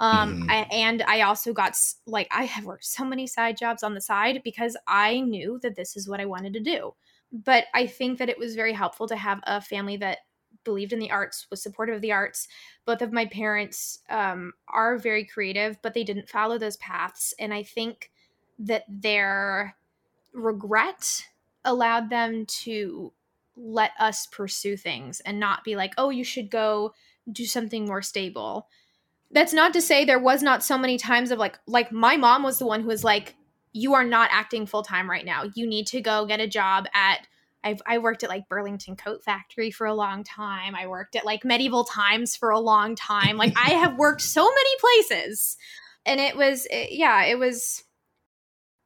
[0.00, 0.50] Um mm.
[0.50, 4.00] I, and I also got like I have worked so many side jobs on the
[4.00, 6.94] side because I knew that this is what I wanted to do.
[7.32, 10.18] But I think that it was very helpful to have a family that
[10.64, 12.48] believed in the arts, was supportive of the arts.
[12.84, 17.34] Both of my parents um, are very creative, but they didn't follow those paths.
[17.38, 18.10] And I think
[18.58, 19.76] that their
[20.32, 21.26] regret
[21.64, 23.12] allowed them to
[23.56, 26.94] let us pursue things and not be like, oh, you should go
[27.30, 28.68] do something more stable.
[29.30, 32.42] That's not to say there was not so many times of like, like my mom
[32.42, 33.36] was the one who was like,
[33.72, 35.44] you are not acting full time right now.
[35.54, 37.26] You need to go get a job at
[37.64, 40.74] I've I worked at like Burlington Coat Factory for a long time.
[40.74, 43.36] I worked at like Medieval Times for a long time.
[43.36, 45.56] Like I have worked so many places.
[46.04, 47.84] And it was it, yeah, it was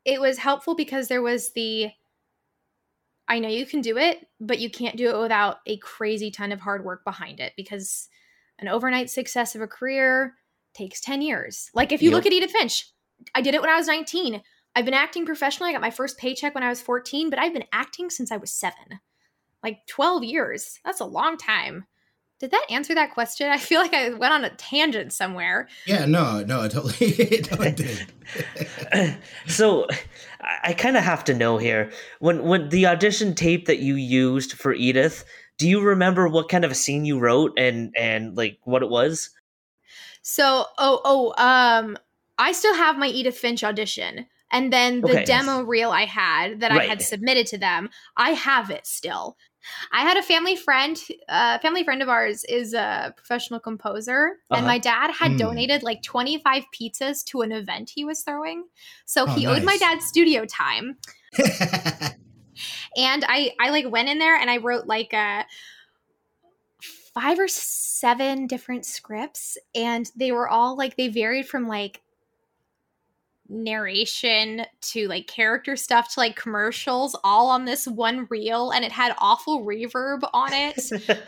[0.05, 1.91] it was helpful because there was the
[3.29, 6.53] I know you can do it, but you can't do it without a crazy ton
[6.53, 8.09] of hard work behind it because
[8.59, 10.35] an overnight success of a career
[10.75, 11.71] takes 10 years.
[11.75, 12.17] Like if you yep.
[12.17, 12.93] look at Edith Finch,
[13.35, 14.43] I did it when I was 19.
[14.77, 15.71] I've been acting professionally.
[15.71, 18.37] I got my first paycheck when I was 14, but I've been acting since I
[18.37, 19.01] was seven.
[19.63, 20.79] Like 12 years.
[20.85, 21.87] That's a long time.
[22.39, 23.49] Did that answer that question?
[23.51, 25.67] I feel like I went on a tangent somewhere.
[25.87, 29.19] Yeah, no, no, it totally, it totally did.
[29.47, 29.87] so,
[30.63, 34.53] I kind of have to know here when when the audition tape that you used
[34.53, 35.25] for Edith.
[35.59, 38.91] Do you remember what kind of a scene you wrote and and like what it
[38.91, 39.31] was?
[40.21, 41.97] So, oh, oh, um,
[42.37, 44.27] I still have my Edith Finch audition.
[44.57, 45.25] And then the okay.
[45.27, 46.83] demo reel I had that right.
[46.83, 49.37] I had submitted to them, I have it still.
[49.93, 50.99] I had a family friend,
[51.29, 54.59] a uh, family friend of ours is a professional composer, uh-huh.
[54.59, 55.39] and my dad had mm.
[55.39, 58.65] donated like 25 pizzas to an event he was throwing.
[59.05, 59.59] So oh, he nice.
[59.59, 60.97] owed my dad studio time.
[62.97, 65.45] and I I like went in there and I wrote like a
[67.13, 72.01] five or seven different scripts and they were all like they varied from like
[73.49, 78.93] narration to like character stuff to like commercials all on this one reel and it
[78.93, 81.21] had awful reverb on it.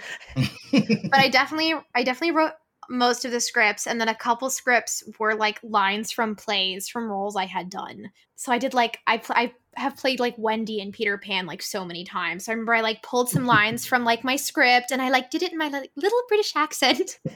[1.10, 2.52] But i definitely i definitely wrote
[2.90, 7.10] most of the scripts and then a couple scripts were like lines from plays from
[7.10, 8.10] roles i had done.
[8.36, 11.62] So i did like i pl- i have played like wendy and peter pan like
[11.62, 12.44] so many times.
[12.44, 15.30] So i remember i like pulled some lines from like my script and i like
[15.30, 17.18] did it in my like, little british accent.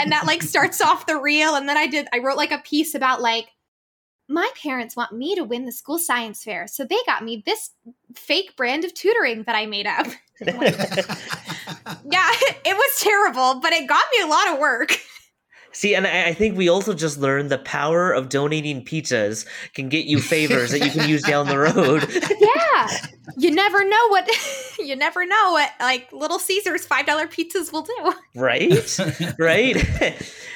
[0.00, 2.58] And that like starts off the reel and then i did i wrote like a
[2.58, 3.48] piece about like
[4.30, 7.70] my parents want me to win the school science fair, so they got me this
[8.14, 10.06] fake brand of tutoring that I made up.
[10.42, 10.46] Oh
[12.10, 12.30] yeah,
[12.64, 14.96] it was terrible, but it got me a lot of work.
[15.72, 20.06] See, and I, think we also just learned the power of donating pizzas can get
[20.06, 22.08] you favors that you can use down the road.
[22.40, 22.88] yeah,
[23.36, 24.30] you never know what
[24.78, 28.14] you never know what like Little Caesars five dollar pizzas will do.
[28.34, 28.98] Right,
[29.38, 29.76] right.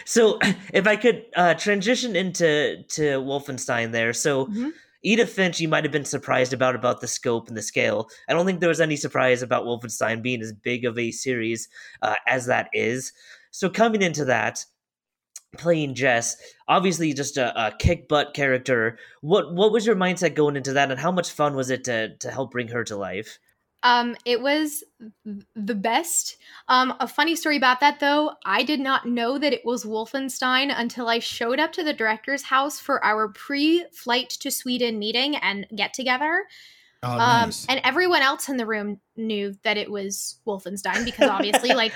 [0.05, 0.38] So,
[0.72, 4.12] if I could uh, transition into to Wolfenstein, there.
[4.12, 4.46] So.
[4.46, 4.68] Mm-hmm.
[5.07, 8.09] Edith Finch, you might have been surprised about about the scope and the scale.
[8.26, 11.68] I don't think there was any surprise about Wolfenstein being as big of a series
[12.00, 13.12] uh, as that is.
[13.50, 14.64] So coming into that,
[15.57, 16.36] playing Jess,
[16.68, 18.98] obviously just a, a, kick butt character.
[19.20, 22.16] What what was your mindset going into that, and how much fun was it to
[22.16, 23.38] to help bring her to life?
[23.85, 24.82] Um, it was
[25.55, 26.39] the best.
[26.68, 30.72] Um, a funny story about that though, I did not know that it was Wolfenstein
[30.74, 35.66] until I showed up to the director's house for our pre-flight to Sweden meeting and
[35.76, 36.47] get together.
[37.03, 37.66] Oh, um, nice.
[37.66, 41.93] and everyone else in the room knew that it was Wolfenstein because obviously, like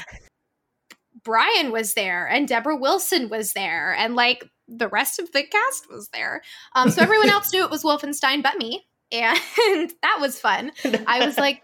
[1.24, 5.90] Brian was there and Debra Wilson was there and like the rest of the cast
[5.90, 6.42] was there.
[6.74, 8.86] Um, so everyone else knew it was Wolfenstein but me.
[9.10, 9.38] And
[10.02, 10.70] that was fun.
[11.06, 11.62] I was like,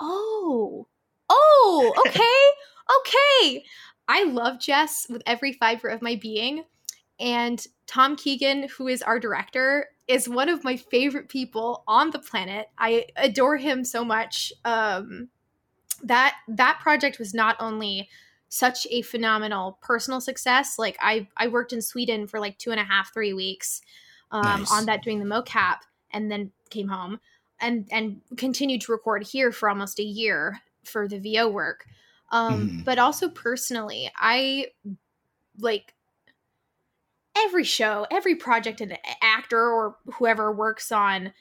[0.00, 0.86] oh,
[1.28, 3.64] oh, okay, okay.
[4.08, 6.64] I love Jess with every fiber of my being.
[7.20, 12.18] And Tom Keegan, who is our director, is one of my favorite people on the
[12.18, 12.68] planet.
[12.78, 14.52] I adore him so much.
[14.64, 15.28] Um,
[16.02, 18.08] that that project was not only
[18.48, 20.78] such a phenomenal personal success.
[20.78, 23.82] Like I I worked in Sweden for like two and a half, three weeks
[24.30, 24.72] um, nice.
[24.72, 25.78] on that doing the mocap,
[26.10, 27.20] and then came home
[27.60, 31.86] and and continued to record here for almost a year for the VO work.
[32.30, 32.84] Um, mm.
[32.84, 34.68] But also personally, I
[35.58, 35.94] like
[37.36, 41.32] every show, every project an actor or whoever works on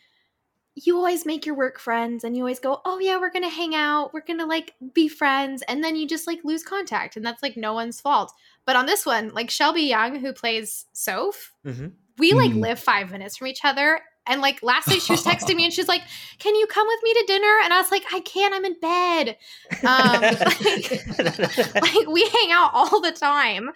[0.86, 3.76] you always make your work friends and you always go, oh yeah, we're gonna hang
[3.76, 7.44] out, we're gonna like be friends, and then you just like lose contact, and that's
[7.44, 8.34] like no one's fault.
[8.66, 11.88] But on this one, like Shelby Young, who plays Soph, mm-hmm.
[12.18, 12.62] we like mm.
[12.62, 14.00] live five minutes from each other.
[14.30, 16.04] And like last night, she was texting me and she's like,
[16.38, 18.54] "Can you come with me to dinner?" And I was like, "I can't.
[18.54, 19.38] I'm in bed."
[19.84, 23.72] Um, like, like we hang out all the time.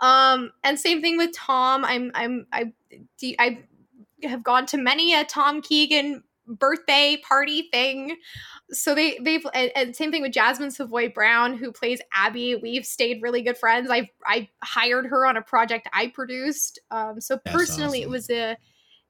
[0.00, 1.84] Um, and same thing with Tom.
[1.84, 2.72] I'm I'm I
[3.38, 3.58] I
[4.24, 8.16] have gone to many a Tom Keegan birthday party thing.
[8.70, 12.54] So they they've and, and, same thing with Jasmine Savoy Brown who plays Abby.
[12.56, 13.90] We've stayed really good friends.
[13.90, 16.78] I I hired her on a project I produced.
[16.90, 18.10] Um, so That's personally, awesome.
[18.10, 18.56] it was a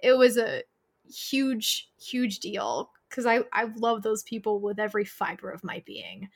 [0.01, 0.63] it was a
[1.09, 6.29] huge huge deal because I I love those people with every fiber of my being.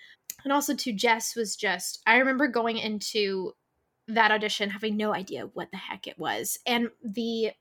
[0.44, 3.52] And also to Jess was just I remember going into
[4.08, 7.52] that audition having no idea what the heck it was and the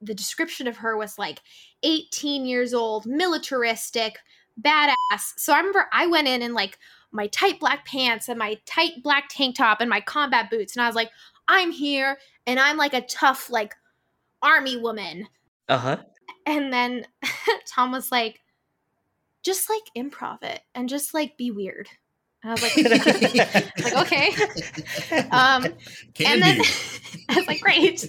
[0.00, 1.42] the description of her was like
[1.82, 4.18] 18 years old, militaristic,
[4.60, 4.94] badass.
[5.36, 6.78] So I remember I went in and like
[7.12, 10.74] my tight black pants and my tight black tank top and my combat boots.
[10.74, 11.10] And I was like,
[11.48, 13.74] I'm here and I'm like a tough, like,
[14.42, 15.28] army woman.
[15.68, 15.96] Uh huh.
[16.46, 17.06] And then
[17.66, 18.40] Tom was like,
[19.42, 21.88] just like improv it and just like be weird.
[22.42, 22.76] And I was like,
[23.84, 24.34] like okay.
[25.30, 25.64] Um,
[26.24, 26.60] and then
[27.28, 28.04] I was like, great.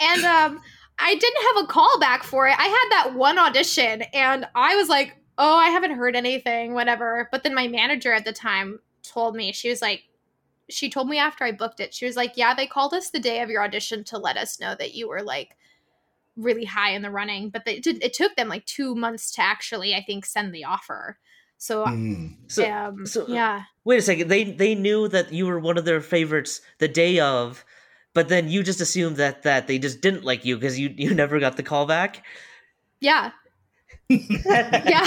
[0.00, 0.60] And um,
[0.98, 2.58] I didn't have a callback for it.
[2.58, 7.28] I had that one audition and I was like, oh, I haven't heard anything, whatever.
[7.30, 10.04] But then my manager at the time told me, she was like,
[10.68, 13.20] she told me after I booked it, she was like, yeah, they called us the
[13.20, 15.56] day of your audition to let us know that you were like
[16.36, 17.50] really high in the running.
[17.50, 20.64] But they did, it took them like two months to actually, I think, send the
[20.64, 21.18] offer.
[21.58, 22.36] So, mm.
[22.48, 23.62] so, um, so, yeah.
[23.84, 24.28] Wait a second.
[24.28, 27.64] They they knew that you were one of their favorites the day of,
[28.14, 31.14] but then you just assumed that that they just didn't like you because you you
[31.14, 32.24] never got the call back.
[33.00, 33.30] Yeah,
[34.08, 35.06] yeah.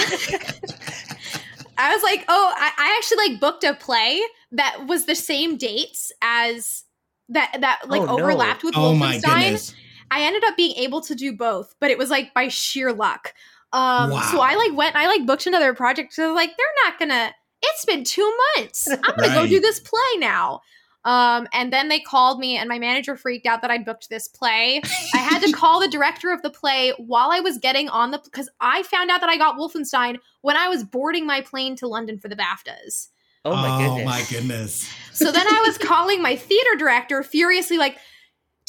[1.78, 4.20] I was like, oh, I, I, actually like booked a play
[4.52, 6.84] that was the same dates as
[7.30, 8.68] that that like oh, overlapped no.
[8.68, 9.74] with oh, Wolfenstein.
[10.10, 13.34] I ended up being able to do both, but it was like by sheer luck.
[13.72, 14.20] Um, wow.
[14.30, 16.12] so I like went, I like booked another project.
[16.12, 17.32] So like, they're not gonna.
[17.62, 18.88] It's been two months.
[18.90, 19.34] I'm gonna right.
[19.34, 20.60] go do this play now.
[21.04, 24.28] Um, and then they called me, and my manager freaked out that I booked this
[24.28, 24.82] play.
[25.14, 28.18] I had to call the director of the play while I was getting on the
[28.18, 31.88] because I found out that I got Wolfenstein when I was boarding my plane to
[31.88, 33.08] London for the BAFTAs.
[33.46, 34.02] Oh my goodness!
[34.02, 34.92] Oh my goodness!
[35.12, 37.96] So then I was calling my theater director furiously, like,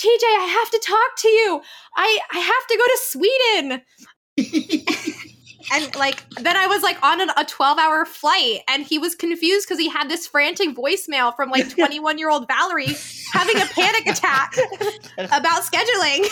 [0.02, 1.62] "TJ, I have to talk to you.
[1.96, 3.82] I I have to go to Sweden."
[5.74, 9.16] and like then I was like on an, a 12 hour flight and he was
[9.16, 12.96] confused because he had this frantic voicemail from like 21 year old Valerie
[13.32, 14.56] having a panic attack
[15.18, 16.28] about scheduling.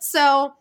[0.00, 0.52] So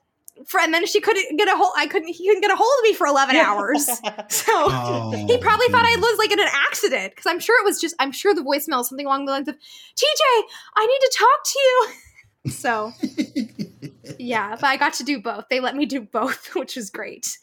[0.47, 2.71] for, and then she couldn't get a hold I couldn't he couldn't get a hold
[2.79, 3.89] of me for 11 hours.
[4.29, 7.65] So oh, he probably thought I was like in an accident because I'm sure it
[7.65, 10.43] was just I'm sure the voicemail is something along the lines of TJ,
[10.77, 11.88] I need to talk to you.
[12.49, 12.93] So
[14.17, 15.45] yeah, but I got to do both.
[15.49, 17.37] They let me do both, which was great.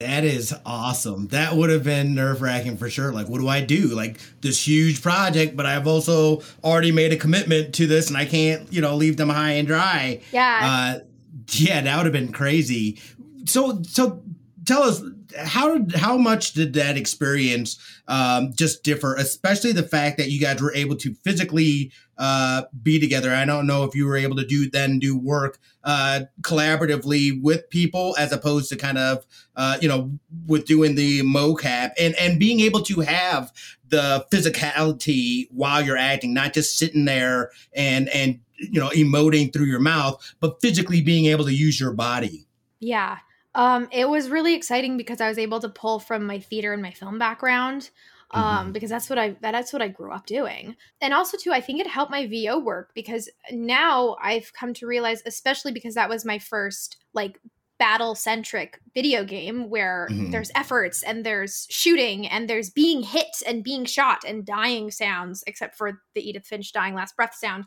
[0.00, 1.28] That is awesome.
[1.28, 3.12] That would have been nerve wracking for sure.
[3.12, 3.94] Like, what do I do?
[3.94, 8.26] Like, this huge project, but I've also already made a commitment to this and I
[8.26, 10.20] can't, you know, leave them high and dry.
[10.32, 10.60] Yeah.
[10.62, 11.04] Uh,
[11.52, 13.00] yeah, that would have been crazy.
[13.46, 14.22] So, so
[14.66, 15.02] tell us
[15.38, 20.60] how how much did that experience um, just differ, especially the fact that you guys
[20.60, 23.34] were able to physically uh, be together.
[23.34, 27.68] I don't know if you were able to do then do work uh, collaboratively with
[27.70, 30.10] people as opposed to kind of uh, you know
[30.46, 33.52] with doing the mocap and and being able to have
[33.88, 39.66] the physicality while you're acting, not just sitting there and and you know emoting through
[39.66, 42.46] your mouth, but physically being able to use your body.
[42.80, 43.18] Yeah.
[43.54, 46.82] Um, it was really exciting because I was able to pull from my theater and
[46.82, 47.88] my film background
[48.32, 48.72] um mm-hmm.
[48.72, 51.80] because that's what i that's what i grew up doing and also too i think
[51.80, 56.24] it helped my vo work because now i've come to realize especially because that was
[56.24, 57.38] my first like
[57.78, 60.30] battle centric video game where mm-hmm.
[60.30, 65.44] there's efforts and there's shooting and there's being hit and being shot and dying sounds
[65.46, 67.64] except for the edith finch dying last breath sound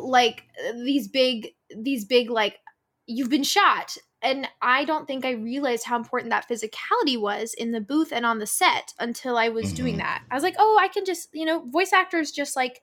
[0.00, 0.44] like
[0.84, 2.58] these big these big like
[3.06, 7.72] you've been shot and I don't think I realized how important that physicality was in
[7.72, 9.74] the booth and on the set until I was mm-hmm.
[9.76, 10.22] doing that.
[10.30, 12.82] I was like, oh, I can just, you know, voice actors just like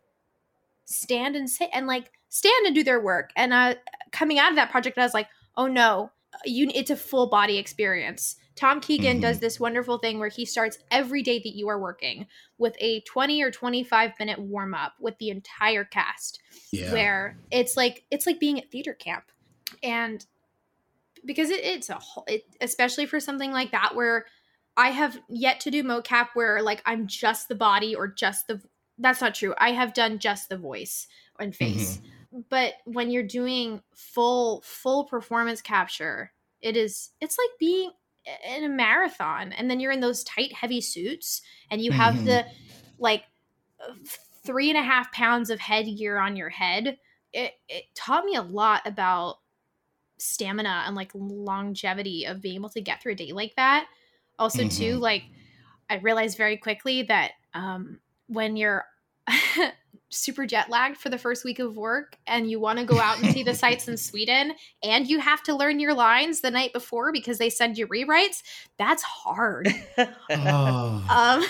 [0.86, 3.32] stand and sit and like stand and do their work.
[3.36, 3.76] And uh,
[4.12, 6.12] coming out of that project, I was like, oh no,
[6.44, 8.38] you, it's a full body experience.
[8.56, 9.22] Tom Keegan mm-hmm.
[9.22, 12.26] does this wonderful thing where he starts every day that you are working
[12.58, 16.40] with a 20 or 25 minute warm up with the entire cast.
[16.72, 16.92] Yeah.
[16.92, 19.26] Where it's like it's like being at theater camp.
[19.84, 20.26] And
[21.26, 24.26] because it, it's a whole, it, especially for something like that where
[24.76, 28.62] I have yet to do mocap where like I'm just the body or just the
[29.00, 29.54] that's not true.
[29.58, 31.08] I have done just the voice
[31.40, 31.98] and face.
[31.98, 32.40] Mm-hmm.
[32.50, 37.92] But when you're doing full full performance capture, it is it's like being
[38.48, 41.42] in a marathon and then you're in those tight heavy suits
[41.72, 42.26] and you have mm-hmm.
[42.26, 42.46] the
[43.00, 43.24] like
[44.44, 46.98] three and a half pounds of headgear on your head
[47.34, 49.38] it, it taught me a lot about
[50.18, 53.88] stamina and like longevity of being able to get through a day like that.
[54.40, 54.70] Also, mm-hmm.
[54.70, 55.24] too, like
[55.90, 58.86] I realized very quickly that um, when you're
[60.10, 63.22] super jet lagged for the first week of work and you want to go out
[63.22, 66.72] and see the sights in Sweden and you have to learn your lines the night
[66.72, 68.42] before because they send you rewrites,
[68.78, 69.68] that's hard.
[69.98, 70.06] oh.
[70.30, 71.44] um,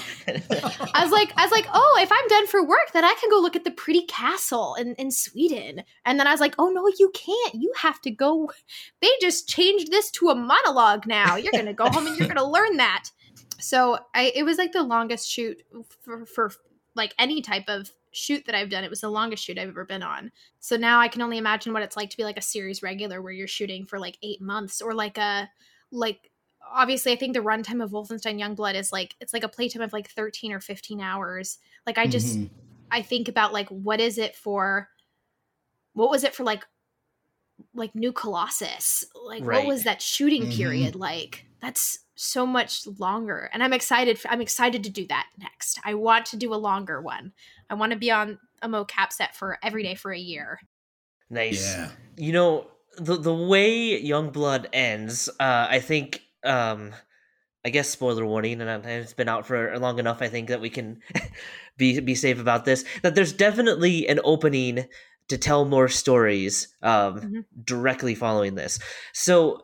[0.93, 3.29] I was like, I was like, oh, if I'm done for work, then I can
[3.29, 5.83] go look at the pretty castle in, in Sweden.
[6.05, 7.55] And then I was like, oh no, you can't.
[7.55, 8.51] You have to go.
[9.01, 11.35] They just changed this to a monologue now.
[11.35, 13.09] You're gonna go home and you're gonna learn that.
[13.59, 15.61] So I it was like the longest shoot
[16.01, 16.51] for, for
[16.95, 18.83] like any type of shoot that I've done.
[18.83, 20.31] It was the longest shoot I've ever been on.
[20.59, 23.21] So now I can only imagine what it's like to be like a series regular
[23.21, 25.49] where you're shooting for like eight months or like a
[25.91, 26.31] like
[26.73, 29.93] obviously I think the runtime of Wolfenstein Youngblood is like it's like a playtime of
[29.93, 31.59] like 13 or 15 hours.
[31.85, 32.53] Like I just mm-hmm.
[32.91, 34.89] I think about like what is it for
[35.93, 36.63] what was it for like
[37.73, 39.05] like New Colossus?
[39.15, 39.59] Like right.
[39.59, 40.57] what was that shooting mm-hmm.
[40.57, 41.45] period like?
[41.61, 46.25] That's so much longer and i'm excited i'm excited to do that next i want
[46.25, 47.31] to do a longer one
[47.69, 50.59] i want to be on a mocap set for every day for a year
[51.29, 51.89] nice yeah.
[52.17, 52.65] you know
[52.97, 56.91] the the way Youngblood ends uh i think um
[57.63, 60.71] i guess spoiler warning and it's been out for long enough i think that we
[60.71, 60.99] can
[61.77, 64.87] be be safe about this that there's definitely an opening
[65.27, 67.39] to tell more stories um, mm-hmm.
[67.63, 68.79] directly following this.
[69.13, 69.63] So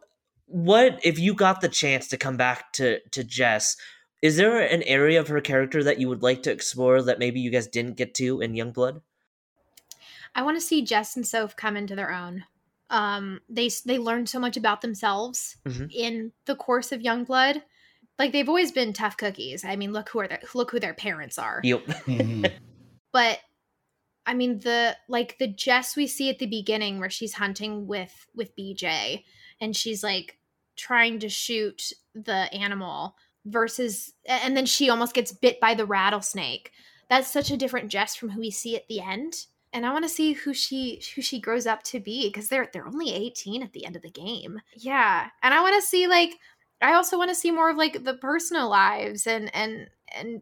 [0.54, 3.76] what if you got the chance to come back to to Jess?
[4.22, 7.40] Is there an area of her character that you would like to explore that maybe
[7.40, 9.02] you guys didn't get to in Youngblood?
[10.36, 12.46] I want to see Jess and Soph come into their own.
[12.92, 15.86] Um, they they learn so much about themselves mm-hmm.
[15.90, 17.64] in the course of Youngblood.
[18.20, 19.66] Like they've always been tough cookies.
[19.66, 21.62] I mean, look who are their, look who their parents are.
[21.64, 21.86] Yep.
[21.88, 22.46] Mm-hmm.
[23.12, 23.40] but
[24.28, 28.28] I mean the like the Jess we see at the beginning where she's hunting with
[28.36, 29.24] with BJ
[29.60, 30.38] and she's like
[30.76, 33.16] trying to shoot the animal
[33.46, 36.72] versus and then she almost gets bit by the rattlesnake.
[37.10, 39.46] That's such a different Jess from who we see at the end.
[39.74, 42.70] And I want to see who she who she grows up to be because they're
[42.72, 44.62] they're only 18 at the end of the game.
[44.76, 45.28] Yeah.
[45.42, 46.32] And I want to see like
[46.82, 50.42] I also want to see more of like the personal lives and and and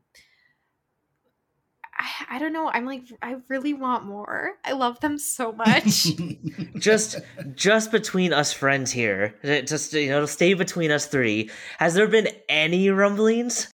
[2.02, 2.70] I, I don't know.
[2.70, 4.54] I'm like, I really want more.
[4.66, 6.08] I love them so much.
[6.80, 7.20] just,
[7.56, 11.52] just between us friends here, eh, just you know, stay between us three.
[11.78, 13.70] Has there been any rumblings?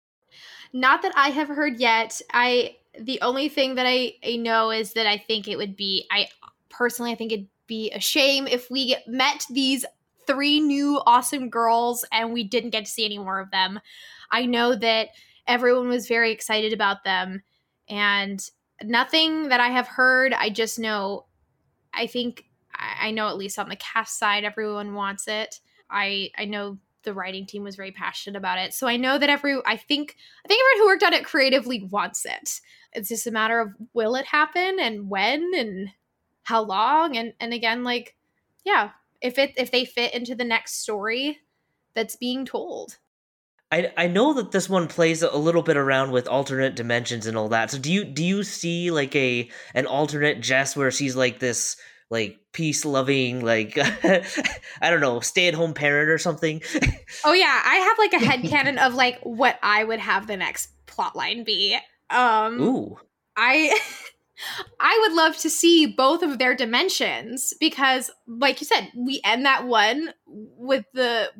[0.72, 2.20] Not that I have heard yet.
[2.32, 6.06] I the only thing that I, I know is that I think it would be.
[6.10, 6.28] I
[6.68, 9.84] personally, I think it'd be a shame if we met these
[10.26, 13.80] three new awesome girls and we didn't get to see any more of them.
[14.30, 15.10] I know that
[15.46, 17.42] everyone was very excited about them
[17.88, 18.40] and
[18.82, 20.32] nothing that I have heard.
[20.32, 21.26] I just know,
[21.92, 25.60] I think, I know at least on the cast side, everyone wants it.
[25.90, 28.74] I I know the writing team was very passionate about it.
[28.74, 31.84] So I know that every I think I think everyone who worked on it creatively
[31.84, 32.60] wants it.
[32.92, 35.88] It's just a matter of will it happen and when and
[36.42, 38.14] how long and and again like
[38.64, 38.90] yeah,
[39.22, 41.38] if it if they fit into the next story
[41.94, 42.98] that's being told.
[43.76, 47.36] I I know that this one plays a little bit around with alternate dimensions and
[47.36, 47.70] all that.
[47.70, 51.76] So do you do you see like a an alternate Jess where she's like this
[52.08, 53.76] like peace loving like
[54.80, 56.62] I don't know stay at home parent or something?
[57.24, 60.36] oh yeah, I have like a head canon of like what I would have the
[60.36, 61.78] next plotline be.
[62.08, 62.98] Um Ooh.
[63.36, 63.78] I
[64.80, 69.44] I would love to see both of their dimensions because like you said, we end
[69.44, 71.30] that one with the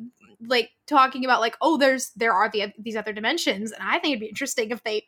[0.45, 4.13] like talking about like oh there's there are the, these other dimensions and i think
[4.13, 5.03] it'd be interesting if they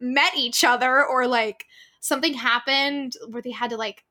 [0.00, 1.66] met each other or like
[2.00, 4.04] something happened where they had to like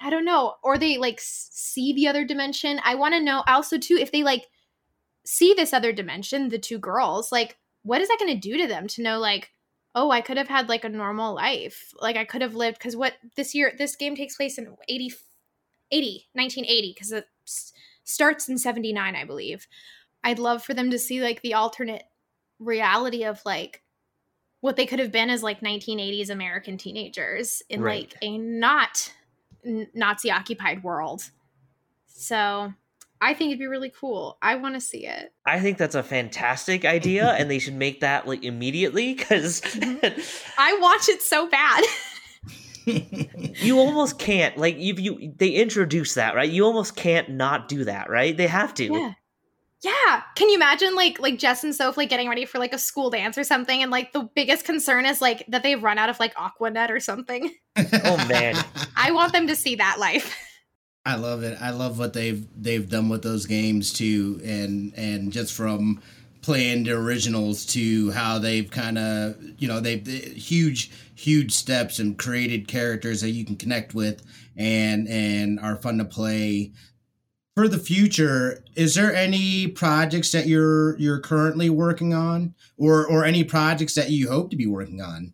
[0.00, 2.80] i don't know or they like see the other dimension.
[2.84, 4.46] I want to know also too if they like
[5.24, 8.66] see this other dimension the two girls like what is that going to do to
[8.66, 9.52] them to know like
[9.94, 11.92] oh i could have had like a normal life.
[12.00, 15.12] Like i could have lived because what this year this game takes place in 80
[15.90, 17.26] 80 1980 because it
[18.06, 19.66] starts in 79 i believe
[20.24, 22.04] i'd love for them to see like the alternate
[22.58, 23.82] reality of like
[24.60, 28.12] what they could have been as like 1980s american teenagers in right.
[28.12, 29.12] like a not
[29.94, 31.30] nazi occupied world
[32.06, 32.72] so
[33.20, 34.36] I think it'd be really cool.
[34.42, 35.32] I want to see it.
[35.46, 40.20] I think that's a fantastic idea, and they should make that like immediately because mm-hmm.
[40.58, 41.84] I watch it so bad.
[42.86, 46.48] you almost can't like if you they introduce that right?
[46.48, 48.36] You almost can't not do that right?
[48.36, 48.84] They have to.
[48.84, 49.12] Yeah.
[49.82, 50.22] Yeah.
[50.34, 53.10] Can you imagine like like jess and soph like getting ready for like a school
[53.10, 56.18] dance or something and like the biggest concern is like that they've run out of
[56.18, 57.50] like Aqua Net or something?
[58.04, 58.56] Oh man.
[58.96, 60.34] I want them to see that life.
[61.04, 61.58] I love it.
[61.60, 66.00] I love what they've they've done with those games too and and just from
[66.46, 72.68] the originals to how they've kind of you know they've huge huge steps and created
[72.68, 74.22] characters that you can connect with
[74.56, 76.72] and and are fun to play
[77.54, 83.24] for the future is there any projects that you're you're currently working on or or
[83.24, 85.32] any projects that you hope to be working on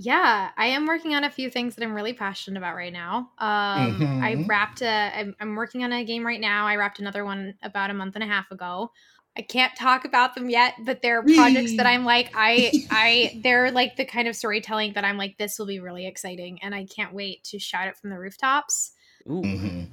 [0.00, 3.30] Yeah, I am working on a few things that I'm really passionate about right now.
[3.38, 4.22] Um, mm-hmm.
[4.22, 4.86] I wrapped a.
[4.86, 6.68] I'm, I'm working on a game right now.
[6.68, 8.92] I wrapped another one about a month and a half ago.
[9.38, 13.70] I can't talk about them yet, but they're projects that I'm like, I, I, they're
[13.70, 16.84] like the kind of storytelling that I'm like, this will be really exciting, and I
[16.84, 18.92] can't wait to shout it from the rooftops.
[19.26, 19.84] Mm-hmm.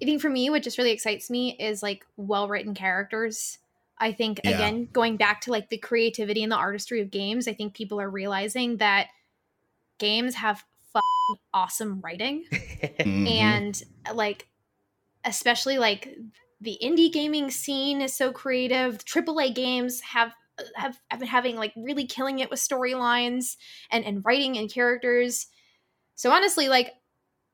[0.00, 3.58] I think for me, what just really excites me is like well written characters.
[3.98, 4.52] I think yeah.
[4.52, 8.00] again, going back to like the creativity and the artistry of games, I think people
[8.00, 9.08] are realizing that
[9.98, 10.64] games have
[11.52, 13.26] awesome writing mm-hmm.
[13.26, 13.82] and
[14.14, 14.46] like
[15.24, 16.16] especially like
[16.60, 19.04] the indie gaming scene is so creative.
[19.04, 20.32] AAA games have
[20.74, 23.56] have, have been having like really killing it with storylines
[23.90, 25.48] and and writing and characters.
[26.14, 26.92] So honestly like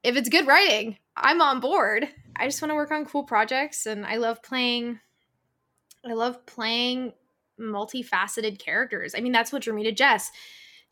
[0.02, 2.08] if it's good writing i'm on board.
[2.36, 5.00] I just want to work on cool projects and i love playing
[6.08, 7.12] i love playing
[7.60, 9.14] multifaceted characters.
[9.16, 10.30] I mean that's what drew me to jess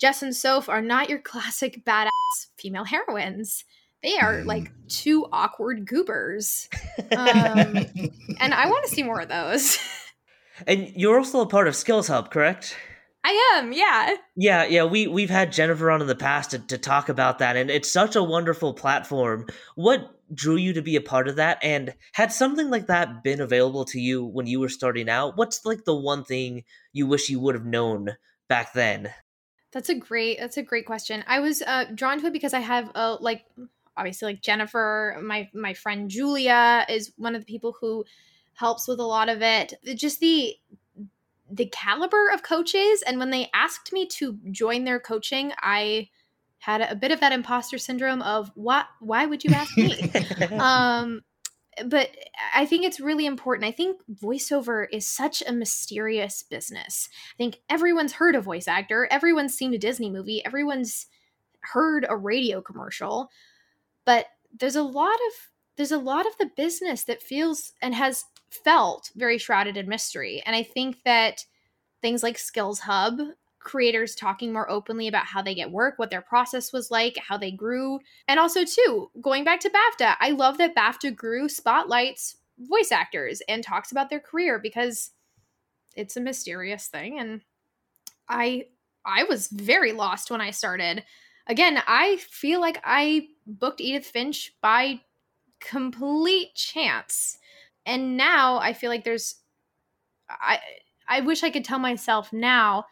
[0.00, 2.10] Jess and Soph are not your classic badass
[2.56, 3.64] female heroines.
[4.02, 6.68] They are like two awkward goobers.
[6.98, 7.06] Um,
[8.40, 9.78] and I want to see more of those.
[10.66, 12.76] and you're also a part of Skills Hub, correct?
[13.22, 14.14] I am, yeah.
[14.34, 14.84] Yeah, yeah.
[14.84, 17.90] We we've had Jennifer on in the past to, to talk about that, and it's
[17.90, 19.46] such a wonderful platform.
[19.74, 21.58] What drew you to be a part of that?
[21.62, 25.36] And had something like that been available to you when you were starting out?
[25.36, 28.16] What's like the one thing you wish you would have known
[28.48, 29.10] back then?
[29.72, 31.22] That's a great that's a great question.
[31.26, 33.44] I was uh, drawn to it because I have a like
[34.00, 38.04] obviously like Jennifer, my my friend Julia is one of the people who
[38.54, 39.74] helps with a lot of it.
[39.94, 40.56] Just the
[41.52, 46.08] the caliber of coaches and when they asked me to join their coaching, I
[46.58, 50.10] had a bit of that imposter syndrome of what why would you ask me?
[50.58, 51.20] um
[51.86, 52.10] but
[52.54, 53.66] I think it's really important.
[53.66, 57.08] I think voiceover is such a mysterious business.
[57.34, 61.06] I think everyone's heard a voice actor, everyone's seen a Disney movie, everyone's
[61.60, 63.30] heard a radio commercial,
[64.04, 64.26] but
[64.58, 65.32] there's a lot of
[65.76, 70.42] there's a lot of the business that feels and has felt very shrouded in mystery.
[70.44, 71.44] And I think that
[72.02, 73.18] things like Skills Hub
[73.60, 77.36] creators talking more openly about how they get work, what their process was like, how
[77.36, 78.00] they grew.
[78.26, 83.40] And also, too, going back to BAFTA, I love that BAFTA Crew spotlights voice actors
[83.48, 85.10] and talks about their career because
[85.96, 87.40] it's a mysterious thing and
[88.28, 88.66] I
[89.04, 91.04] I was very lost when I started.
[91.46, 93.28] Again, I feel like I
[93.58, 95.00] booked Edith Finch by
[95.60, 97.38] complete chance.
[97.84, 99.36] And now I feel like there's
[100.28, 100.60] I
[101.08, 102.86] I wish I could tell myself now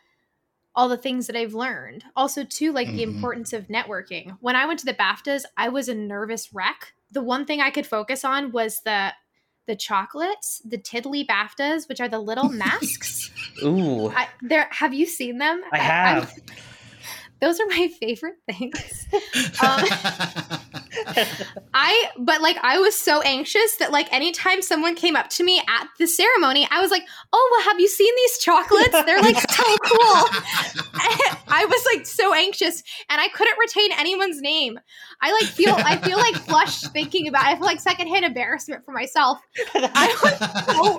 [0.74, 2.04] all the things that I've learned.
[2.14, 2.96] Also, too, like mm-hmm.
[2.96, 4.36] the importance of networking.
[4.40, 6.92] When I went to the BAFTAs, I was a nervous wreck.
[7.10, 9.12] The one thing I could focus on was the
[9.66, 13.30] the chocolates, the Tiddly BAFTAs, which are the little masks.
[13.62, 14.08] Ooh.
[14.08, 15.62] I, there have you seen them?
[15.72, 16.32] I have.
[16.32, 16.52] I,
[17.40, 19.06] those are my favorite things.
[19.62, 19.84] um,
[21.74, 25.60] I, but like, I was so anxious that like anytime someone came up to me
[25.60, 28.90] at the ceremony, I was like, "Oh, well, have you seen these chocolates?
[29.06, 30.24] They're like so cool."
[31.50, 34.78] I was like so anxious, and I couldn't retain anyone's name.
[35.20, 37.44] I like feel, I feel like flushed thinking about.
[37.44, 37.48] It.
[37.48, 39.38] I feel like secondhand embarrassment for myself.
[39.74, 40.98] I was so,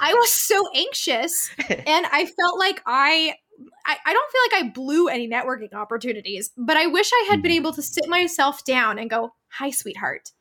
[0.00, 3.34] I was so anxious, and I felt like I
[3.86, 7.42] I, I don't feel like I blew any networking opportunities, but I wish I had
[7.42, 7.60] been mm-hmm.
[7.60, 10.32] able to sit myself down and go, Hi, sweetheart.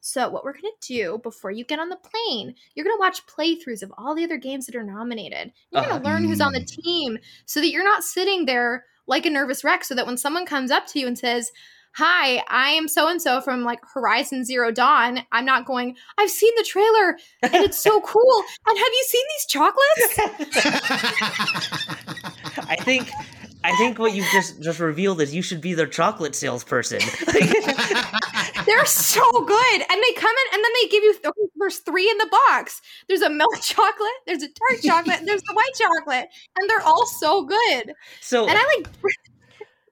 [0.00, 3.00] So, what we're going to do before you get on the plane, you're going to
[3.00, 5.52] watch playthroughs of all the other games that are nominated.
[5.70, 6.82] You're going to uh, learn who's on the mm.
[6.82, 9.84] team so that you're not sitting there like a nervous wreck.
[9.84, 11.50] So that when someone comes up to you and says,
[11.96, 15.20] Hi, I am so and so from like Horizon Zero Dawn.
[15.32, 18.44] I'm not going, I've seen the trailer and it's so cool.
[18.66, 20.18] And have you seen these chocolates?
[22.68, 23.10] I think
[23.64, 27.00] I think what you just just revealed is you should be their chocolate salesperson.
[28.66, 32.08] They're so good, and they come in and then they give you th- there's three
[32.08, 32.80] in the box.
[33.08, 37.06] There's a milk chocolate, there's a dark chocolate, there's the white chocolate, and they're all
[37.06, 37.94] so good.
[38.20, 38.88] So and I like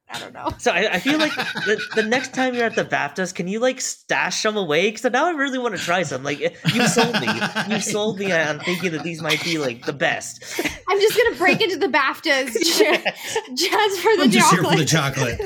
[0.09, 0.49] I don't know.
[0.59, 3.59] So I, I feel like the, the, next time you're at the BAFTAs, can you
[3.61, 4.91] like stash some away?
[4.91, 6.23] Because now I really want to try some.
[6.23, 7.29] Like eh, you sold me,
[7.69, 10.61] you sold me on thinking that these might be like the best.
[10.89, 14.61] I'm just gonna break into the BAFTAs just, just for the I'm just chocolate.
[14.61, 15.39] Here for the chocolate.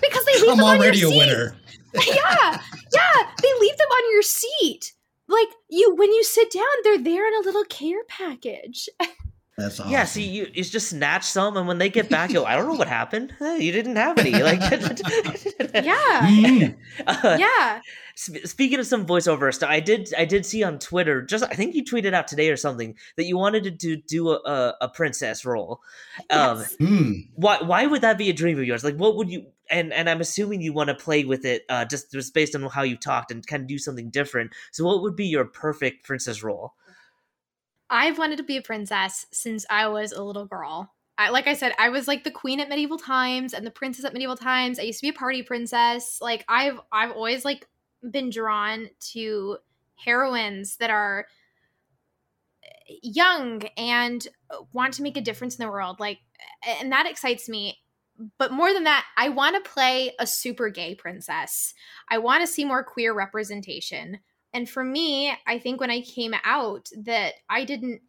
[0.00, 1.18] because they leave I'm them already on your a seat.
[1.18, 1.56] winner.
[1.94, 2.60] yeah,
[2.94, 4.92] yeah, they leave them on your seat.
[5.28, 8.88] Like you, when you sit down, they're there in a little care package.
[9.58, 9.90] That's awesome.
[9.90, 12.54] Yeah, see, you, you just snatch some, and when they get back, you go, I
[12.54, 13.34] don't know what happened.
[13.58, 14.30] You didn't have any.
[14.30, 16.76] Like, yeah, mm.
[17.06, 17.80] uh, yeah.
[18.14, 21.22] Speaking of some voiceover stuff, I did I did see on Twitter.
[21.22, 24.30] Just I think you tweeted out today or something that you wanted to do do
[24.30, 25.80] a, a princess role.
[26.30, 26.76] Yes.
[26.80, 27.28] Um, mm.
[27.34, 28.84] Why why would that be a dream of yours?
[28.84, 29.46] Like, what would you?
[29.70, 32.62] And and I'm assuming you want to play with it, uh, just just based on
[32.62, 34.52] how you talked and kind of do something different.
[34.70, 36.74] So, what would be your perfect princess role?
[37.90, 40.92] I've wanted to be a princess since I was a little girl.
[41.16, 44.04] I, like I said, I was like the queen at medieval times and the princess
[44.04, 44.78] at medieval times.
[44.78, 46.18] I used to be a party princess.
[46.20, 47.66] Like I've I've always like
[48.08, 49.58] been drawn to
[49.96, 51.26] heroines that are
[52.62, 54.26] eh, young and
[54.72, 55.98] want to make a difference in the world.
[55.98, 56.18] Like
[56.80, 57.78] and that excites me.
[58.36, 61.74] But more than that, I want to play a super gay princess.
[62.08, 64.18] I want to see more queer representation.
[64.52, 68.02] And for me, I think when I came out that I didn't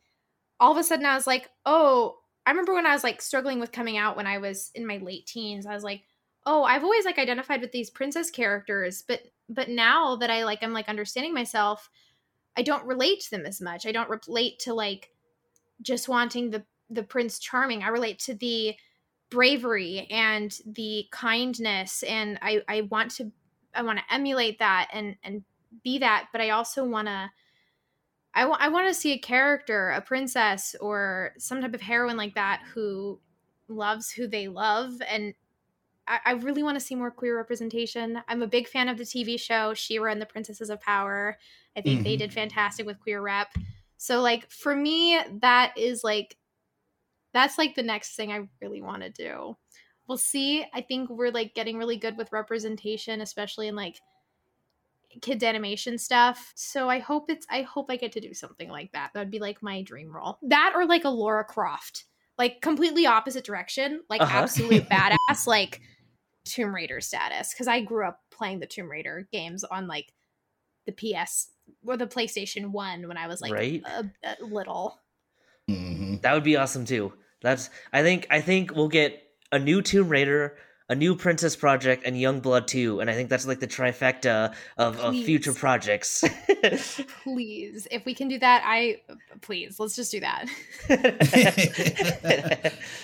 [0.60, 3.60] all of a sudden I was like, "Oh, I remember when I was like struggling
[3.60, 5.66] with coming out when I was in my late teens.
[5.66, 6.04] I was like,
[6.46, 10.60] "Oh, I've always like identified with these princess characters, but but now that I like
[10.64, 11.90] I'm like understanding myself,
[12.58, 13.86] I don't relate to them as much.
[13.86, 15.12] I don't relate to like
[15.82, 17.84] just wanting the the prince charming.
[17.84, 18.76] I relate to the
[19.30, 23.32] bravery and the kindness and I I want to
[23.76, 25.44] I want to emulate that and and
[25.84, 27.30] be that, but I also want to
[28.34, 32.16] I, w- I want to see a character, a princess or some type of heroine
[32.16, 33.20] like that who
[33.68, 35.34] loves who they love and
[36.08, 38.22] I, I really want to see more queer representation.
[38.28, 41.38] I'm a big fan of the TV show She-Ra and the Princesses of Power.
[41.78, 42.04] I think mm-hmm.
[42.04, 43.50] they did fantastic with queer rep.
[43.98, 46.36] So like for me that is like
[47.32, 49.56] that's like the next thing I really want to do.
[50.08, 50.66] We'll see.
[50.74, 54.00] I think we're like getting really good with representation especially in like
[55.22, 56.52] kids animation stuff.
[56.56, 59.12] So I hope it's I hope I get to do something like that.
[59.14, 60.38] That'd be like my dream role.
[60.44, 62.06] That or like a Laura Croft.
[62.38, 64.40] Like completely opposite direction, like uh-huh.
[64.40, 65.82] absolute badass like
[66.46, 70.14] Tomb Raider status cuz I grew up playing the Tomb Raider games on like
[70.86, 71.52] the PS
[71.86, 73.84] or the PlayStation 1 when I was like right?
[73.86, 75.00] a, a little.
[75.70, 76.18] Mm-hmm.
[76.22, 77.14] That would be awesome too.
[77.42, 80.58] That's I think I think we'll get a new Tomb Raider
[80.90, 83.00] a new Princess Project, and Youngblood 2.
[83.00, 86.24] And I think that's like the trifecta of, of future projects.
[87.24, 87.88] please.
[87.92, 89.02] If we can do that, I
[89.42, 90.50] please, let's just do that.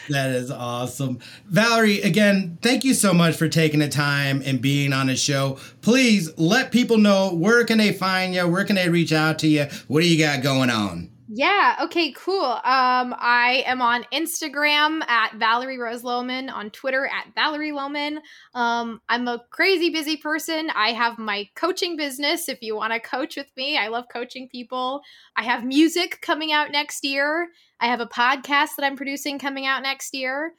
[0.10, 1.20] that is awesome.
[1.46, 5.60] Valerie, again, thank you so much for taking the time and being on the show.
[5.82, 8.48] Please let people know where can they find you?
[8.48, 9.68] Where can they reach out to you?
[9.88, 11.12] What do you got going on?
[11.38, 11.76] Yeah.
[11.84, 12.14] Okay.
[12.14, 12.46] Cool.
[12.46, 18.20] Um, I am on Instagram at Valerie Rose Lohman, on Twitter at Valerie Lohman.
[18.54, 20.70] Um, I'm a crazy busy person.
[20.74, 22.48] I have my coaching business.
[22.48, 25.02] If you want to coach with me, I love coaching people.
[25.36, 27.50] I have music coming out next year.
[27.82, 30.54] I have a podcast that I'm producing coming out next year.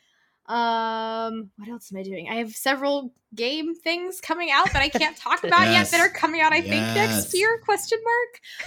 [0.49, 2.29] Um, what else am I doing?
[2.31, 5.73] I have several game things coming out that I can't talk about yes.
[5.73, 6.69] yet that are coming out, I yes.
[6.69, 7.61] think, next year?
[7.65, 7.99] Question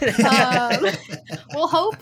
[0.01, 0.19] mark.
[0.25, 1.95] um, we'll hope.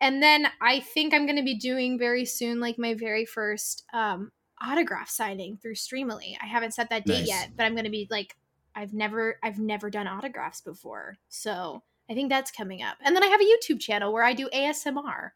[0.00, 3.84] And then I think I'm going to be doing very soon, like my very first
[3.92, 6.36] um, autograph signing through Streamily.
[6.42, 7.28] I haven't set that date nice.
[7.28, 8.36] yet, but I'm going to be like,
[8.74, 12.96] I've never, I've never done autographs before, so I think that's coming up.
[13.02, 15.30] And then I have a YouTube channel where I do ASMR.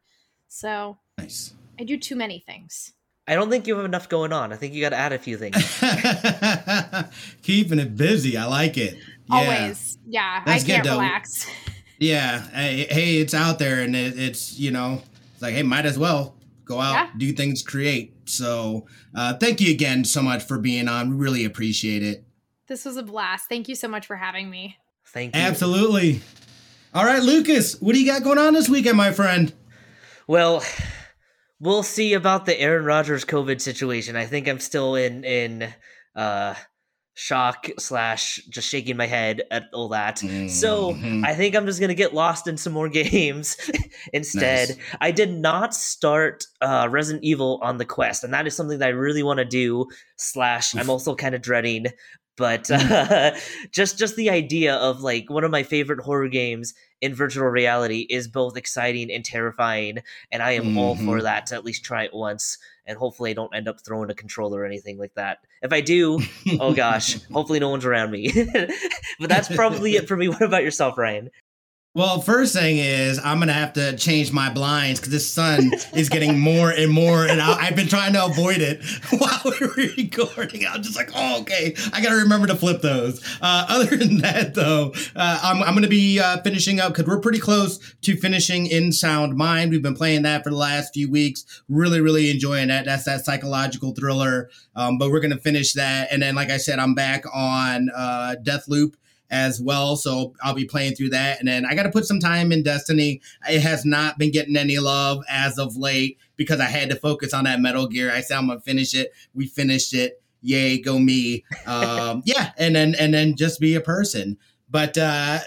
[0.49, 1.55] So nice.
[1.79, 2.93] I do too many things.
[3.27, 4.53] I don't think you have enough going on.
[4.53, 5.57] I think you got to add a few things.
[7.43, 8.37] Keeping it busy.
[8.37, 8.99] I like it.
[9.31, 9.37] Yeah.
[9.37, 9.99] Always.
[10.07, 10.43] Yeah.
[10.45, 11.47] That's I can't relax.
[11.97, 12.41] Yeah.
[12.49, 15.01] Hey, hey, it's out there and it, it's, you know,
[15.33, 17.11] it's like, hey, might as well go out, yeah.
[17.17, 18.13] do things, create.
[18.29, 21.11] So uh, thank you again so much for being on.
[21.11, 22.25] We really appreciate it.
[22.67, 23.49] This was a blast.
[23.49, 24.77] Thank you so much for having me.
[25.07, 25.41] Thank you.
[25.41, 26.21] Absolutely.
[26.93, 29.53] All right, Lucas, what do you got going on this weekend, my friend?
[30.27, 30.65] Well,
[31.61, 34.17] we'll see about the Aaron Rodgers COVID situation.
[34.17, 35.73] I think I'm still in in
[36.15, 36.55] uh
[37.17, 40.17] shock slash just shaking my head at all that.
[40.17, 40.49] Mm-hmm.
[40.49, 43.57] So I think I'm just gonna get lost in some more games
[44.13, 44.71] instead.
[44.71, 44.79] Nice.
[45.01, 48.87] I did not start uh, Resident Evil on the Quest, and that is something that
[48.87, 49.87] I really want to do.
[50.17, 51.87] Slash, I'm also kind of dreading
[52.37, 53.33] but uh,
[53.71, 58.07] just just the idea of like one of my favorite horror games in virtual reality
[58.09, 59.99] is both exciting and terrifying
[60.33, 60.79] and i am mm-hmm.
[60.79, 61.25] all for mm-hmm.
[61.25, 64.15] that to at least try it once and hopefully i don't end up throwing a
[64.15, 66.19] controller or anything like that if i do
[66.61, 68.33] oh gosh hopefully no one's around me
[69.21, 71.31] but that's probably it for me what about yourself ryan
[71.97, 76.09] Well, first thing is I'm gonna have to change my blinds because this sun is
[76.09, 78.83] getting more and more, and I, have been trying to avoid it
[79.17, 80.67] while we were recording.
[80.67, 83.25] I'm just like, oh, okay, I gotta remember to flip those.
[83.41, 87.21] Uh, other than that, though, uh, I'm, I'm gonna be uh, finishing up because we're
[87.21, 89.71] pretty close to finishing In Sound Mind.
[89.71, 91.45] We've been playing that for the last few weeks.
[91.69, 92.87] Really, really enjoying that.
[92.87, 94.51] That's that psychological thriller.
[94.75, 98.35] Um, but we're gonna finish that, and then, like I said, I'm back on uh,
[98.43, 98.95] Deathloop
[99.31, 99.97] as well.
[99.97, 101.39] So I'll be playing through that.
[101.39, 103.21] And then I got to put some time in Destiny.
[103.49, 107.33] It has not been getting any love as of late because I had to focus
[107.33, 108.11] on that Metal Gear.
[108.11, 109.13] I said I'm gonna finish it.
[109.35, 110.23] We finished it.
[110.43, 111.45] Yay, go me.
[111.67, 114.37] Um, yeah, and then and then just be a person.
[114.75, 115.39] But uh,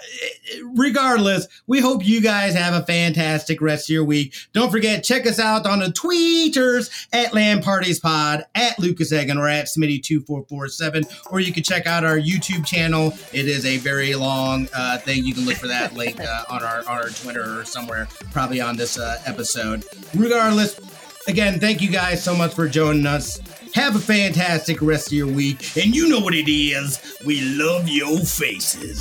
[0.74, 4.32] regardless, we hope you guys have a fantastic rest of your week.
[4.54, 9.36] Don't forget, check us out on the tweeters at LAN Parties Pod, at Lucas Egan,
[9.36, 13.12] or at Smitty2447, or you can check out our YouTube channel.
[13.34, 15.26] It is a very long uh, thing.
[15.26, 18.62] You can look for that link uh, on, our, on our Twitter or somewhere, probably
[18.62, 19.84] on this uh, episode.
[20.14, 20.80] Regardless,
[21.28, 23.38] again, thank you guys so much for joining us.
[23.74, 25.76] Have a fantastic rest of your week.
[25.76, 26.98] And you know what it is.
[27.24, 29.00] We love your faces.